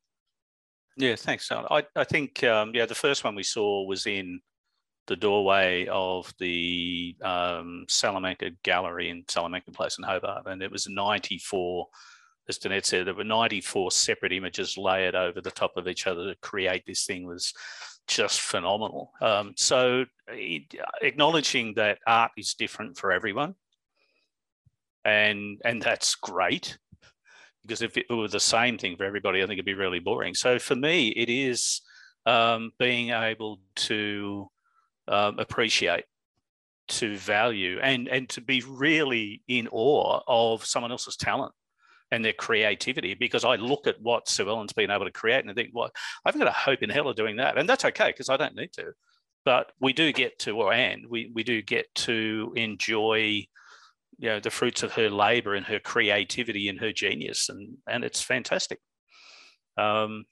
Yeah, 0.97 1.17
thanks, 1.17 1.51
I, 1.51 1.85
I 1.97 2.05
think, 2.05 2.45
um, 2.45 2.73
yeah, 2.75 2.87
the 2.87 2.95
first 2.95 3.25
one 3.25 3.35
we 3.35 3.43
saw 3.43 3.85
was 3.85 4.07
in 4.07 4.41
the 5.07 5.17
doorway 5.17 5.87
of 5.91 6.33
the 6.39 7.17
um, 7.23 7.85
Salamanca 7.89 8.51
Gallery 8.63 9.11
in 9.11 9.25
Salamanca 9.29 9.71
Place 9.73 9.99
in 9.99 10.05
Hobart. 10.05 10.47
And 10.47 10.63
it 10.63 10.71
was 10.71 10.89
94, 10.89 11.87
as 12.49 12.59
Danette 12.59 12.87
said, 12.87 13.07
there 13.07 13.15
were 13.15 13.25
94 13.25 13.91
separate 13.91 14.33
images 14.33 14.79
layered 14.79 15.15
over 15.15 15.41
the 15.41 15.51
top 15.51 15.77
of 15.77 15.89
each 15.89 16.07
other 16.07 16.33
to 16.33 16.41
create 16.41 16.85
this 16.87 17.05
thing 17.05 17.27
was 17.27 17.53
just 18.07 18.41
phenomenal. 18.41 19.13
Um, 19.21 19.55
so 19.57 20.05
it, 20.29 20.75
acknowledging 21.03 21.75
that 21.75 21.99
art 22.07 22.33
is 22.37 22.55
different 22.55 22.97
for 22.97 23.13
everyone. 23.13 23.55
And, 25.05 25.61
and 25.65 25.83
that's 25.83 26.15
great 26.15 26.79
because 27.65 27.83
if 27.83 27.97
it 27.97 28.07
were 28.11 28.29
the 28.29 28.41
same 28.41 28.77
thing 28.79 28.97
for 28.97 29.05
everybody, 29.05 29.43
I 29.43 29.47
think 29.47 29.55
it'd 29.55 29.65
be 29.65 29.75
really 29.75 30.01
boring. 30.01 30.35
So 30.35 30.59
for 30.59 30.77
me, 30.77 31.09
it 31.09 31.31
is 31.31 31.81
um, 32.27 32.73
being 32.79 33.11
able 33.11 33.61
to 33.77 34.51
um, 35.09 35.39
appreciate, 35.39 36.05
to 36.87 37.17
value, 37.17 37.79
and 37.83 38.09
and 38.09 38.29
to 38.31 38.41
be 38.41 38.63
really 38.69 39.43
in 39.49 39.69
awe 39.73 40.21
of 40.27 40.65
someone 40.65 40.93
else's 40.93 41.17
talent 41.17 41.53
and 42.11 42.23
their 42.25 42.35
creativity. 42.35 43.15
Because 43.15 43.45
I 43.45 43.57
look 43.57 43.87
at 43.87 44.01
what 44.01 44.29
Sue 44.29 44.49
Ellen's 44.49 44.75
been 44.75 44.91
able 44.91 45.07
to 45.07 45.11
create, 45.11 45.41
and 45.41 45.51
I 45.51 45.55
think, 45.55 45.71
well, 45.73 45.91
I 46.25 46.29
haven't 46.29 46.41
got 46.41 46.49
a 46.49 46.53
hope 46.53 46.83
in 46.83 46.91
hell 46.91 47.09
of 47.09 47.17
doing 47.17 47.37
that, 47.37 47.57
and 47.57 47.69
that's 47.69 47.87
okay 47.87 48.09
because 48.09 48.29
I 48.29 48.37
don't 48.37 48.55
need 48.55 48.73
to. 48.75 48.93
But 49.47 49.73
we 49.81 49.93
do 49.93 50.13
get 50.13 50.39
to, 50.41 50.57
or 50.59 50.73
and 50.73 51.07
we 51.09 51.31
we 51.35 51.43
do 51.43 51.63
get 51.63 51.95
to 51.95 52.53
enjoy 52.57 53.47
you 54.19 54.29
know 54.29 54.41
the 54.41 54.51
fruits 54.51 54.83
of 54.83 54.93
her 54.93 55.11
labor 55.11 55.55
and 55.55 55.67
her 55.67 55.79
creativity 55.79 56.69
and 56.69 56.81
her 56.81 56.93
genius 56.93 57.49
and 57.49 57.77
and 57.89 58.05
it's 58.05 58.21
fantastic. 58.21 58.81
Um, 59.77 60.25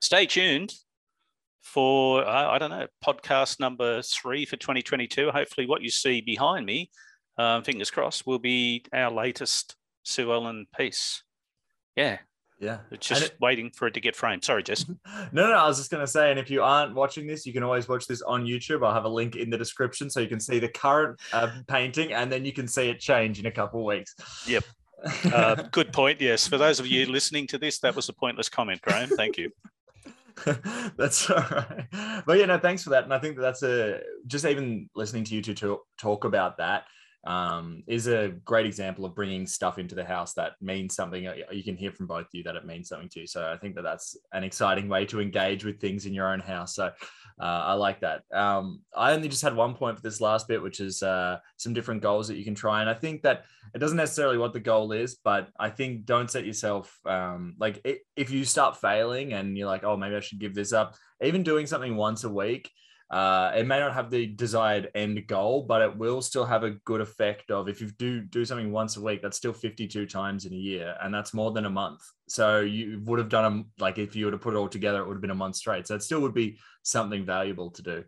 stay 0.00 0.26
tuned 0.26 0.74
for 1.62 2.26
uh, 2.26 2.50
i 2.50 2.58
don't 2.58 2.70
know 2.70 2.86
podcast 3.02 3.58
number 3.58 4.02
three 4.02 4.44
for 4.44 4.56
2022 4.56 5.30
hopefully 5.30 5.66
what 5.66 5.80
you 5.80 5.88
see 5.88 6.20
behind 6.20 6.66
me 6.66 6.90
um, 7.38 7.64
fingers 7.64 7.90
crossed 7.90 8.26
will 8.26 8.38
be 8.38 8.84
our 8.92 9.10
latest 9.10 9.76
sue 10.04 10.32
ellen 10.32 10.66
piece. 10.76 11.22
Yeah 11.96 12.18
yeah. 12.58 12.78
It's 12.90 13.06
just 13.06 13.24
it, 13.24 13.36
waiting 13.40 13.70
for 13.70 13.86
it 13.88 13.94
to 13.94 14.00
get 14.00 14.14
framed. 14.14 14.44
Sorry, 14.44 14.62
Jez. 14.62 14.88
no, 15.32 15.48
no, 15.48 15.52
I 15.52 15.66
was 15.66 15.78
just 15.78 15.90
going 15.90 16.02
to 16.02 16.10
say, 16.10 16.30
and 16.30 16.38
if 16.38 16.50
you 16.50 16.62
aren't 16.62 16.94
watching 16.94 17.26
this, 17.26 17.44
you 17.46 17.52
can 17.52 17.62
always 17.62 17.88
watch 17.88 18.06
this 18.06 18.22
on 18.22 18.44
YouTube. 18.44 18.86
I'll 18.86 18.94
have 18.94 19.04
a 19.04 19.08
link 19.08 19.36
in 19.36 19.50
the 19.50 19.58
description 19.58 20.08
so 20.08 20.20
you 20.20 20.28
can 20.28 20.40
see 20.40 20.58
the 20.58 20.68
current 20.68 21.20
uh, 21.32 21.50
painting 21.68 22.12
and 22.12 22.30
then 22.30 22.44
you 22.44 22.52
can 22.52 22.68
see 22.68 22.88
it 22.88 23.00
change 23.00 23.40
in 23.40 23.46
a 23.46 23.50
couple 23.50 23.80
of 23.80 23.86
weeks. 23.86 24.14
Yep. 24.46 24.64
Uh, 25.32 25.54
good 25.70 25.92
point. 25.92 26.20
Yes. 26.20 26.46
For 26.46 26.56
those 26.56 26.80
of 26.80 26.86
you 26.86 27.06
listening 27.06 27.46
to 27.48 27.58
this, 27.58 27.78
that 27.80 27.94
was 27.94 28.08
a 28.08 28.12
pointless 28.12 28.48
comment, 28.48 28.80
Graham. 28.82 29.08
Thank 29.08 29.36
you. 29.36 29.50
that's 30.96 31.30
all 31.30 31.36
right. 31.36 31.86
But 32.26 32.38
yeah, 32.38 32.46
no, 32.46 32.58
thanks 32.58 32.82
for 32.82 32.90
that. 32.90 33.04
And 33.04 33.12
I 33.12 33.18
think 33.18 33.36
that 33.36 33.42
that's 33.42 33.62
a 33.62 34.00
just 34.26 34.44
even 34.44 34.88
listening 34.94 35.24
to 35.24 35.34
you 35.34 35.42
two 35.42 35.54
talk, 35.54 35.86
talk 35.98 36.24
about 36.24 36.56
that 36.58 36.84
um, 37.26 37.82
is 37.86 38.06
a 38.06 38.32
great 38.44 38.66
example 38.66 39.04
of 39.04 39.14
bringing 39.14 39.46
stuff 39.46 39.78
into 39.78 39.94
the 39.94 40.04
house 40.04 40.34
that 40.34 40.52
means 40.60 40.94
something. 40.94 41.28
You 41.50 41.62
can 41.62 41.76
hear 41.76 41.90
from 41.90 42.06
both 42.06 42.26
of 42.26 42.28
you 42.32 42.42
that 42.44 42.56
it 42.56 42.66
means 42.66 42.88
something 42.88 43.08
to 43.10 43.20
you. 43.20 43.26
So 43.26 43.50
I 43.50 43.56
think 43.56 43.74
that 43.76 43.82
that's 43.82 44.16
an 44.32 44.44
exciting 44.44 44.88
way 44.88 45.06
to 45.06 45.20
engage 45.20 45.64
with 45.64 45.80
things 45.80 46.06
in 46.06 46.12
your 46.12 46.30
own 46.32 46.40
house. 46.40 46.74
So 46.74 46.92
uh, 47.40 47.42
I 47.42 47.72
like 47.74 48.00
that. 48.00 48.22
Um, 48.32 48.82
I 48.94 49.12
only 49.12 49.28
just 49.28 49.42
had 49.42 49.56
one 49.56 49.74
point 49.74 49.96
for 49.96 50.02
this 50.02 50.20
last 50.20 50.46
bit, 50.46 50.62
which 50.62 50.80
is 50.80 51.02
uh, 51.02 51.38
some 51.56 51.72
different 51.72 52.02
goals 52.02 52.28
that 52.28 52.36
you 52.36 52.44
can 52.44 52.54
try. 52.54 52.80
And 52.80 52.90
I 52.90 52.94
think 52.94 53.22
that 53.22 53.44
it 53.74 53.78
doesn't 53.78 53.96
necessarily 53.96 54.38
what 54.38 54.52
the 54.52 54.60
goal 54.60 54.92
is, 54.92 55.16
but 55.24 55.48
I 55.58 55.70
think 55.70 56.04
don't 56.04 56.30
set 56.30 56.46
yourself 56.46 56.96
um, 57.06 57.54
like 57.58 57.84
if 58.16 58.30
you 58.30 58.44
start 58.44 58.80
failing 58.80 59.32
and 59.32 59.56
you're 59.56 59.66
like, 59.66 59.82
oh, 59.82 59.96
maybe 59.96 60.14
I 60.14 60.20
should 60.20 60.38
give 60.38 60.54
this 60.54 60.72
up. 60.72 60.94
Even 61.22 61.42
doing 61.42 61.66
something 61.66 61.96
once 61.96 62.24
a 62.24 62.30
week 62.30 62.70
uh, 63.10 63.52
it 63.54 63.66
may 63.66 63.78
not 63.78 63.94
have 63.94 64.10
the 64.10 64.26
desired 64.26 64.90
end 64.94 65.26
goal, 65.26 65.62
but 65.62 65.82
it 65.82 65.96
will 65.96 66.22
still 66.22 66.44
have 66.44 66.64
a 66.64 66.70
good 66.70 67.00
effect 67.00 67.50
of 67.50 67.68
if 67.68 67.80
you 67.80 67.90
do 67.98 68.20
do 68.22 68.44
something 68.44 68.72
once 68.72 68.96
a 68.96 69.00
week, 69.00 69.22
that's 69.22 69.36
still 69.36 69.52
52 69.52 70.06
times 70.06 70.46
in 70.46 70.52
a 70.52 70.56
year, 70.56 70.96
and 71.02 71.12
that's 71.12 71.34
more 71.34 71.52
than 71.52 71.66
a 71.66 71.70
month. 71.70 72.00
So 72.28 72.60
you 72.60 73.00
would 73.04 73.18
have 73.18 73.28
done 73.28 73.44
them 73.44 73.66
like 73.78 73.98
if 73.98 74.16
you 74.16 74.24
were 74.24 74.30
to 74.30 74.38
put 74.38 74.54
it 74.54 74.56
all 74.56 74.68
together, 74.68 75.00
it 75.00 75.06
would 75.06 75.14
have 75.14 75.22
been 75.22 75.30
a 75.30 75.34
month 75.34 75.56
straight. 75.56 75.86
So 75.86 75.94
it 75.94 76.02
still 76.02 76.20
would 76.20 76.34
be 76.34 76.58
something 76.82 77.24
valuable 77.24 77.70
to 77.72 77.82
do. 77.82 78.04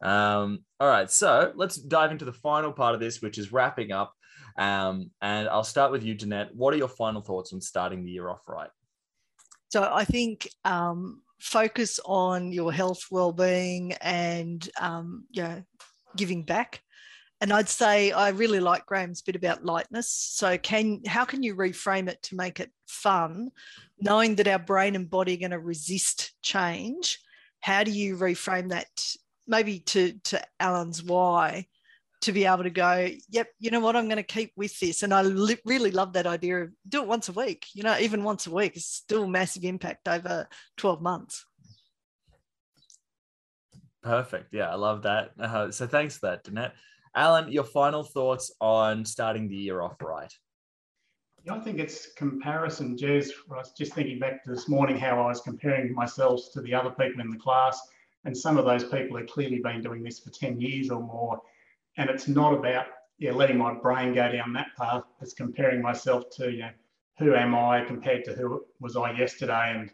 Um, 0.00 0.60
all 0.78 0.88
right, 0.88 1.10
so 1.10 1.52
let's 1.56 1.76
dive 1.76 2.12
into 2.12 2.24
the 2.24 2.32
final 2.32 2.72
part 2.72 2.94
of 2.94 3.00
this, 3.00 3.20
which 3.20 3.38
is 3.38 3.52
wrapping 3.52 3.92
up. 3.92 4.14
Um, 4.56 5.10
and 5.20 5.48
I'll 5.48 5.64
start 5.64 5.92
with 5.92 6.02
you, 6.02 6.14
Danette. 6.14 6.54
What 6.54 6.72
are 6.72 6.78
your 6.78 6.88
final 6.88 7.20
thoughts 7.20 7.52
on 7.52 7.60
starting 7.60 8.04
the 8.04 8.10
year 8.10 8.28
off 8.28 8.40
right? 8.48 8.70
So 9.68 9.90
I 9.92 10.04
think 10.04 10.48
um, 10.64 11.22
focus 11.38 12.00
on 12.04 12.52
your 12.52 12.72
health, 12.72 13.06
well-being, 13.10 13.92
and 13.94 14.68
um, 14.80 15.24
know, 15.42 15.62
giving 16.16 16.42
back. 16.42 16.82
And 17.40 17.52
I'd 17.52 17.68
say 17.68 18.12
I 18.12 18.30
really 18.30 18.60
like 18.60 18.86
Graham's 18.86 19.20
bit 19.20 19.36
about 19.36 19.64
lightness. 19.64 20.10
So 20.10 20.56
can 20.56 21.02
how 21.06 21.24
can 21.24 21.42
you 21.42 21.54
reframe 21.54 22.08
it 22.08 22.22
to 22.24 22.36
make 22.36 22.60
it 22.60 22.70
fun, 22.86 23.50
knowing 24.00 24.36
that 24.36 24.48
our 24.48 24.58
brain 24.58 24.96
and 24.96 25.10
body 25.10 25.34
are 25.34 25.40
going 25.40 25.50
to 25.50 25.58
resist 25.58 26.32
change? 26.42 27.18
How 27.60 27.84
do 27.84 27.90
you 27.90 28.16
reframe 28.16 28.70
that? 28.70 28.88
Maybe 29.46 29.80
to 29.80 30.14
to 30.24 30.42
Alan's 30.58 31.02
why 31.02 31.66
to 32.22 32.32
be 32.32 32.44
able 32.44 32.62
to 32.62 32.70
go, 32.70 33.08
yep, 33.28 33.48
you 33.58 33.70
know 33.70 33.80
what, 33.80 33.96
I'm 33.96 34.06
going 34.06 34.16
to 34.16 34.22
keep 34.22 34.52
with 34.56 34.78
this. 34.80 35.02
And 35.02 35.12
I 35.12 35.22
li- 35.22 35.58
really 35.64 35.90
love 35.90 36.14
that 36.14 36.26
idea 36.26 36.64
of 36.64 36.70
do 36.88 37.02
it 37.02 37.08
once 37.08 37.28
a 37.28 37.32
week. 37.32 37.66
You 37.74 37.82
know, 37.82 37.96
even 37.98 38.24
once 38.24 38.46
a 38.46 38.50
week 38.50 38.76
is 38.76 38.86
still 38.86 39.26
massive 39.26 39.64
impact 39.64 40.08
over 40.08 40.48
12 40.78 41.02
months. 41.02 41.44
Perfect. 44.02 44.52
Yeah, 44.52 44.70
I 44.70 44.76
love 44.76 45.02
that. 45.02 45.32
Uh, 45.38 45.70
so 45.70 45.86
thanks 45.86 46.18
for 46.18 46.26
that, 46.26 46.44
Danette. 46.44 46.72
Alan, 47.14 47.50
your 47.50 47.64
final 47.64 48.02
thoughts 48.02 48.52
on 48.60 49.04
starting 49.04 49.48
the 49.48 49.56
year 49.56 49.80
off 49.80 49.96
right? 50.02 50.32
Yeah, 51.44 51.54
I 51.54 51.60
think 51.60 51.78
it's 51.78 52.12
comparison, 52.12 52.96
Jez. 52.96 53.30
I 53.50 53.56
was 53.56 53.72
just 53.72 53.94
thinking 53.94 54.18
back 54.18 54.42
to 54.44 54.50
this 54.50 54.68
morning 54.68 54.98
how 54.98 55.20
I 55.22 55.28
was 55.28 55.40
comparing 55.40 55.94
myself 55.94 56.52
to 56.52 56.60
the 56.60 56.74
other 56.74 56.90
people 56.90 57.20
in 57.20 57.30
the 57.30 57.38
class, 57.38 57.80
and 58.24 58.36
some 58.36 58.58
of 58.58 58.64
those 58.64 58.84
people 58.84 59.16
have 59.16 59.28
clearly 59.28 59.60
been 59.60 59.80
doing 59.80 60.02
this 60.02 60.18
for 60.18 60.30
10 60.30 60.60
years 60.60 60.90
or 60.90 61.00
more 61.00 61.40
and 61.96 62.10
it's 62.10 62.28
not 62.28 62.54
about 62.54 62.86
yeah 63.18 63.32
letting 63.32 63.58
my 63.58 63.74
brain 63.74 64.14
go 64.14 64.30
down 64.30 64.52
that 64.52 64.68
path. 64.78 65.04
It's 65.20 65.32
comparing 65.32 65.82
myself 65.82 66.24
to 66.36 66.50
you 66.50 66.60
know 66.60 66.70
who 67.18 67.34
am 67.34 67.54
I 67.54 67.84
compared 67.84 68.24
to 68.24 68.34
who 68.34 68.64
was 68.80 68.96
I 68.96 69.12
yesterday, 69.12 69.72
and 69.74 69.90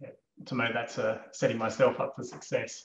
yeah, 0.00 0.10
to 0.46 0.54
me 0.54 0.66
that's 0.72 0.98
a, 0.98 1.22
setting 1.32 1.58
myself 1.58 2.00
up 2.00 2.14
for 2.16 2.22
success. 2.22 2.84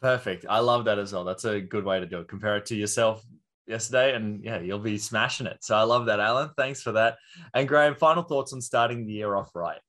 Perfect. 0.00 0.46
I 0.48 0.60
love 0.60 0.84
that 0.84 0.98
as 0.98 1.12
well. 1.12 1.24
That's 1.24 1.44
a 1.44 1.60
good 1.60 1.84
way 1.84 1.98
to 1.98 2.06
do 2.06 2.20
it. 2.20 2.28
Compare 2.28 2.58
it 2.58 2.66
to 2.66 2.76
yourself 2.76 3.24
yesterday, 3.66 4.14
and 4.14 4.44
yeah, 4.44 4.60
you'll 4.60 4.78
be 4.78 4.98
smashing 4.98 5.46
it. 5.46 5.58
So 5.62 5.74
I 5.74 5.82
love 5.82 6.06
that, 6.06 6.20
Alan. 6.20 6.50
Thanks 6.56 6.82
for 6.82 6.92
that. 6.92 7.16
And 7.54 7.66
Graham, 7.66 7.94
final 7.94 8.22
thoughts 8.22 8.52
on 8.52 8.60
starting 8.60 9.06
the 9.06 9.12
year 9.12 9.34
off 9.34 9.50
right. 9.54 9.80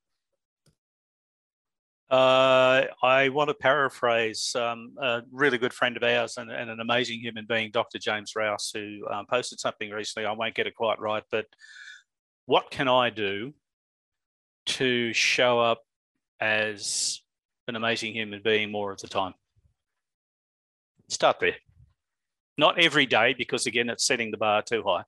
Uh, 2.09 2.85
I 3.03 3.27
want 3.29 3.49
to 3.49 3.53
paraphrase 3.53 4.55
um, 4.55 4.93
a 5.01 5.23
really 5.29 5.57
good 5.57 5.73
friend 5.73 5.97
of 5.97 6.03
ours 6.03 6.37
and, 6.37 6.49
and, 6.49 6.69
an 6.69 6.79
amazing 6.79 7.19
human 7.19 7.45
being, 7.45 7.69
Dr. 7.69 7.99
James 7.99 8.33
Rouse, 8.33 8.71
who 8.73 9.05
um, 9.11 9.25
posted 9.25 9.59
something 9.59 9.89
recently. 9.89 10.25
I 10.25 10.31
won't 10.31 10.55
get 10.55 10.67
it 10.67 10.75
quite 10.75 11.01
right, 11.01 11.23
but 11.31 11.47
what 12.45 12.71
can 12.71 12.87
I 12.87 13.09
do 13.09 13.53
to 14.67 15.11
show 15.11 15.59
up 15.59 15.81
as 16.39 17.21
an 17.67 17.75
amazing 17.75 18.13
human 18.13 18.41
being 18.41 18.71
more 18.71 18.93
of 18.93 19.01
the 19.01 19.09
time? 19.09 19.33
Start 21.09 21.41
there. 21.41 21.55
Not 22.57 22.79
every 22.79 23.05
day, 23.05 23.35
because 23.37 23.65
again, 23.65 23.89
it's 23.89 24.05
setting 24.05 24.31
the 24.31 24.37
bar 24.37 24.61
too 24.61 24.81
high, 24.81 25.03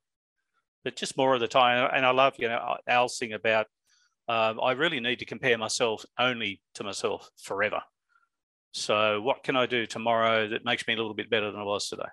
but 0.84 0.96
just 0.96 1.16
more 1.16 1.32
of 1.32 1.40
the 1.40 1.48
time. 1.48 1.88
And 1.94 2.04
I 2.04 2.10
love, 2.10 2.34
you 2.38 2.48
know, 2.48 2.76
Al's 2.86 3.16
sing 3.16 3.32
about 3.32 3.68
um, 4.30 4.60
I 4.62 4.72
really 4.72 5.00
need 5.00 5.18
to 5.18 5.24
compare 5.24 5.58
myself 5.58 6.04
only 6.16 6.62
to 6.74 6.84
myself 6.84 7.28
forever. 7.42 7.80
So, 8.70 9.20
what 9.20 9.42
can 9.42 9.56
I 9.56 9.66
do 9.66 9.86
tomorrow 9.86 10.48
that 10.50 10.64
makes 10.64 10.86
me 10.86 10.94
a 10.94 10.96
little 10.96 11.14
bit 11.14 11.28
better 11.28 11.50
than 11.50 11.60
I 11.60 11.64
was 11.64 11.88
today? 11.88 12.04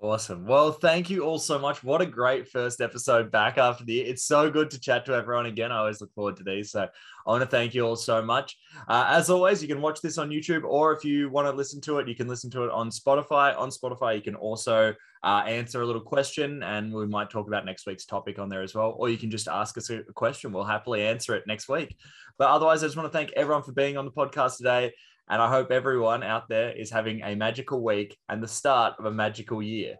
Awesome. 0.00 0.46
Well, 0.46 0.70
thank 0.70 1.10
you 1.10 1.24
all 1.24 1.40
so 1.40 1.58
much. 1.58 1.82
What 1.82 2.00
a 2.00 2.06
great 2.06 2.46
first 2.46 2.80
episode 2.80 3.32
back 3.32 3.58
after 3.58 3.84
the. 3.84 4.00
It's 4.00 4.22
so 4.22 4.48
good 4.48 4.70
to 4.70 4.78
chat 4.78 5.04
to 5.06 5.12
everyone 5.12 5.46
again. 5.46 5.72
I 5.72 5.78
always 5.78 6.00
look 6.00 6.14
forward 6.14 6.36
to 6.36 6.44
these. 6.44 6.70
So 6.70 6.82
I 6.82 6.88
want 7.30 7.42
to 7.42 7.48
thank 7.48 7.74
you 7.74 7.84
all 7.84 7.96
so 7.96 8.22
much. 8.22 8.56
Uh, 8.86 9.06
as 9.08 9.28
always, 9.28 9.60
you 9.60 9.66
can 9.66 9.82
watch 9.82 10.00
this 10.00 10.16
on 10.16 10.30
YouTube, 10.30 10.62
or 10.62 10.92
if 10.92 11.04
you 11.04 11.30
want 11.30 11.48
to 11.48 11.52
listen 11.52 11.80
to 11.80 11.98
it, 11.98 12.06
you 12.06 12.14
can 12.14 12.28
listen 12.28 12.48
to 12.52 12.62
it 12.62 12.70
on 12.70 12.90
Spotify. 12.90 13.58
On 13.58 13.70
Spotify, 13.70 14.14
you 14.14 14.22
can 14.22 14.36
also 14.36 14.94
uh, 15.24 15.42
answer 15.48 15.82
a 15.82 15.84
little 15.84 16.00
question, 16.00 16.62
and 16.62 16.92
we 16.92 17.04
might 17.08 17.28
talk 17.28 17.48
about 17.48 17.64
next 17.64 17.84
week's 17.84 18.06
topic 18.06 18.38
on 18.38 18.48
there 18.48 18.62
as 18.62 18.76
well. 18.76 18.94
Or 18.96 19.08
you 19.08 19.18
can 19.18 19.32
just 19.32 19.48
ask 19.48 19.76
us 19.76 19.90
a 19.90 20.04
question. 20.14 20.52
We'll 20.52 20.62
happily 20.62 21.02
answer 21.02 21.34
it 21.34 21.42
next 21.48 21.68
week. 21.68 21.96
But 22.38 22.50
otherwise, 22.50 22.84
I 22.84 22.86
just 22.86 22.96
want 22.96 23.10
to 23.10 23.18
thank 23.18 23.32
everyone 23.32 23.64
for 23.64 23.72
being 23.72 23.96
on 23.96 24.04
the 24.04 24.12
podcast 24.12 24.58
today. 24.58 24.92
And 25.30 25.42
I 25.42 25.48
hope 25.48 25.70
everyone 25.70 26.22
out 26.22 26.48
there 26.48 26.70
is 26.70 26.90
having 26.90 27.22
a 27.22 27.34
magical 27.34 27.82
week 27.82 28.16
and 28.30 28.42
the 28.42 28.48
start 28.48 28.94
of 28.98 29.04
a 29.04 29.10
magical 29.10 29.62
year. 29.62 29.96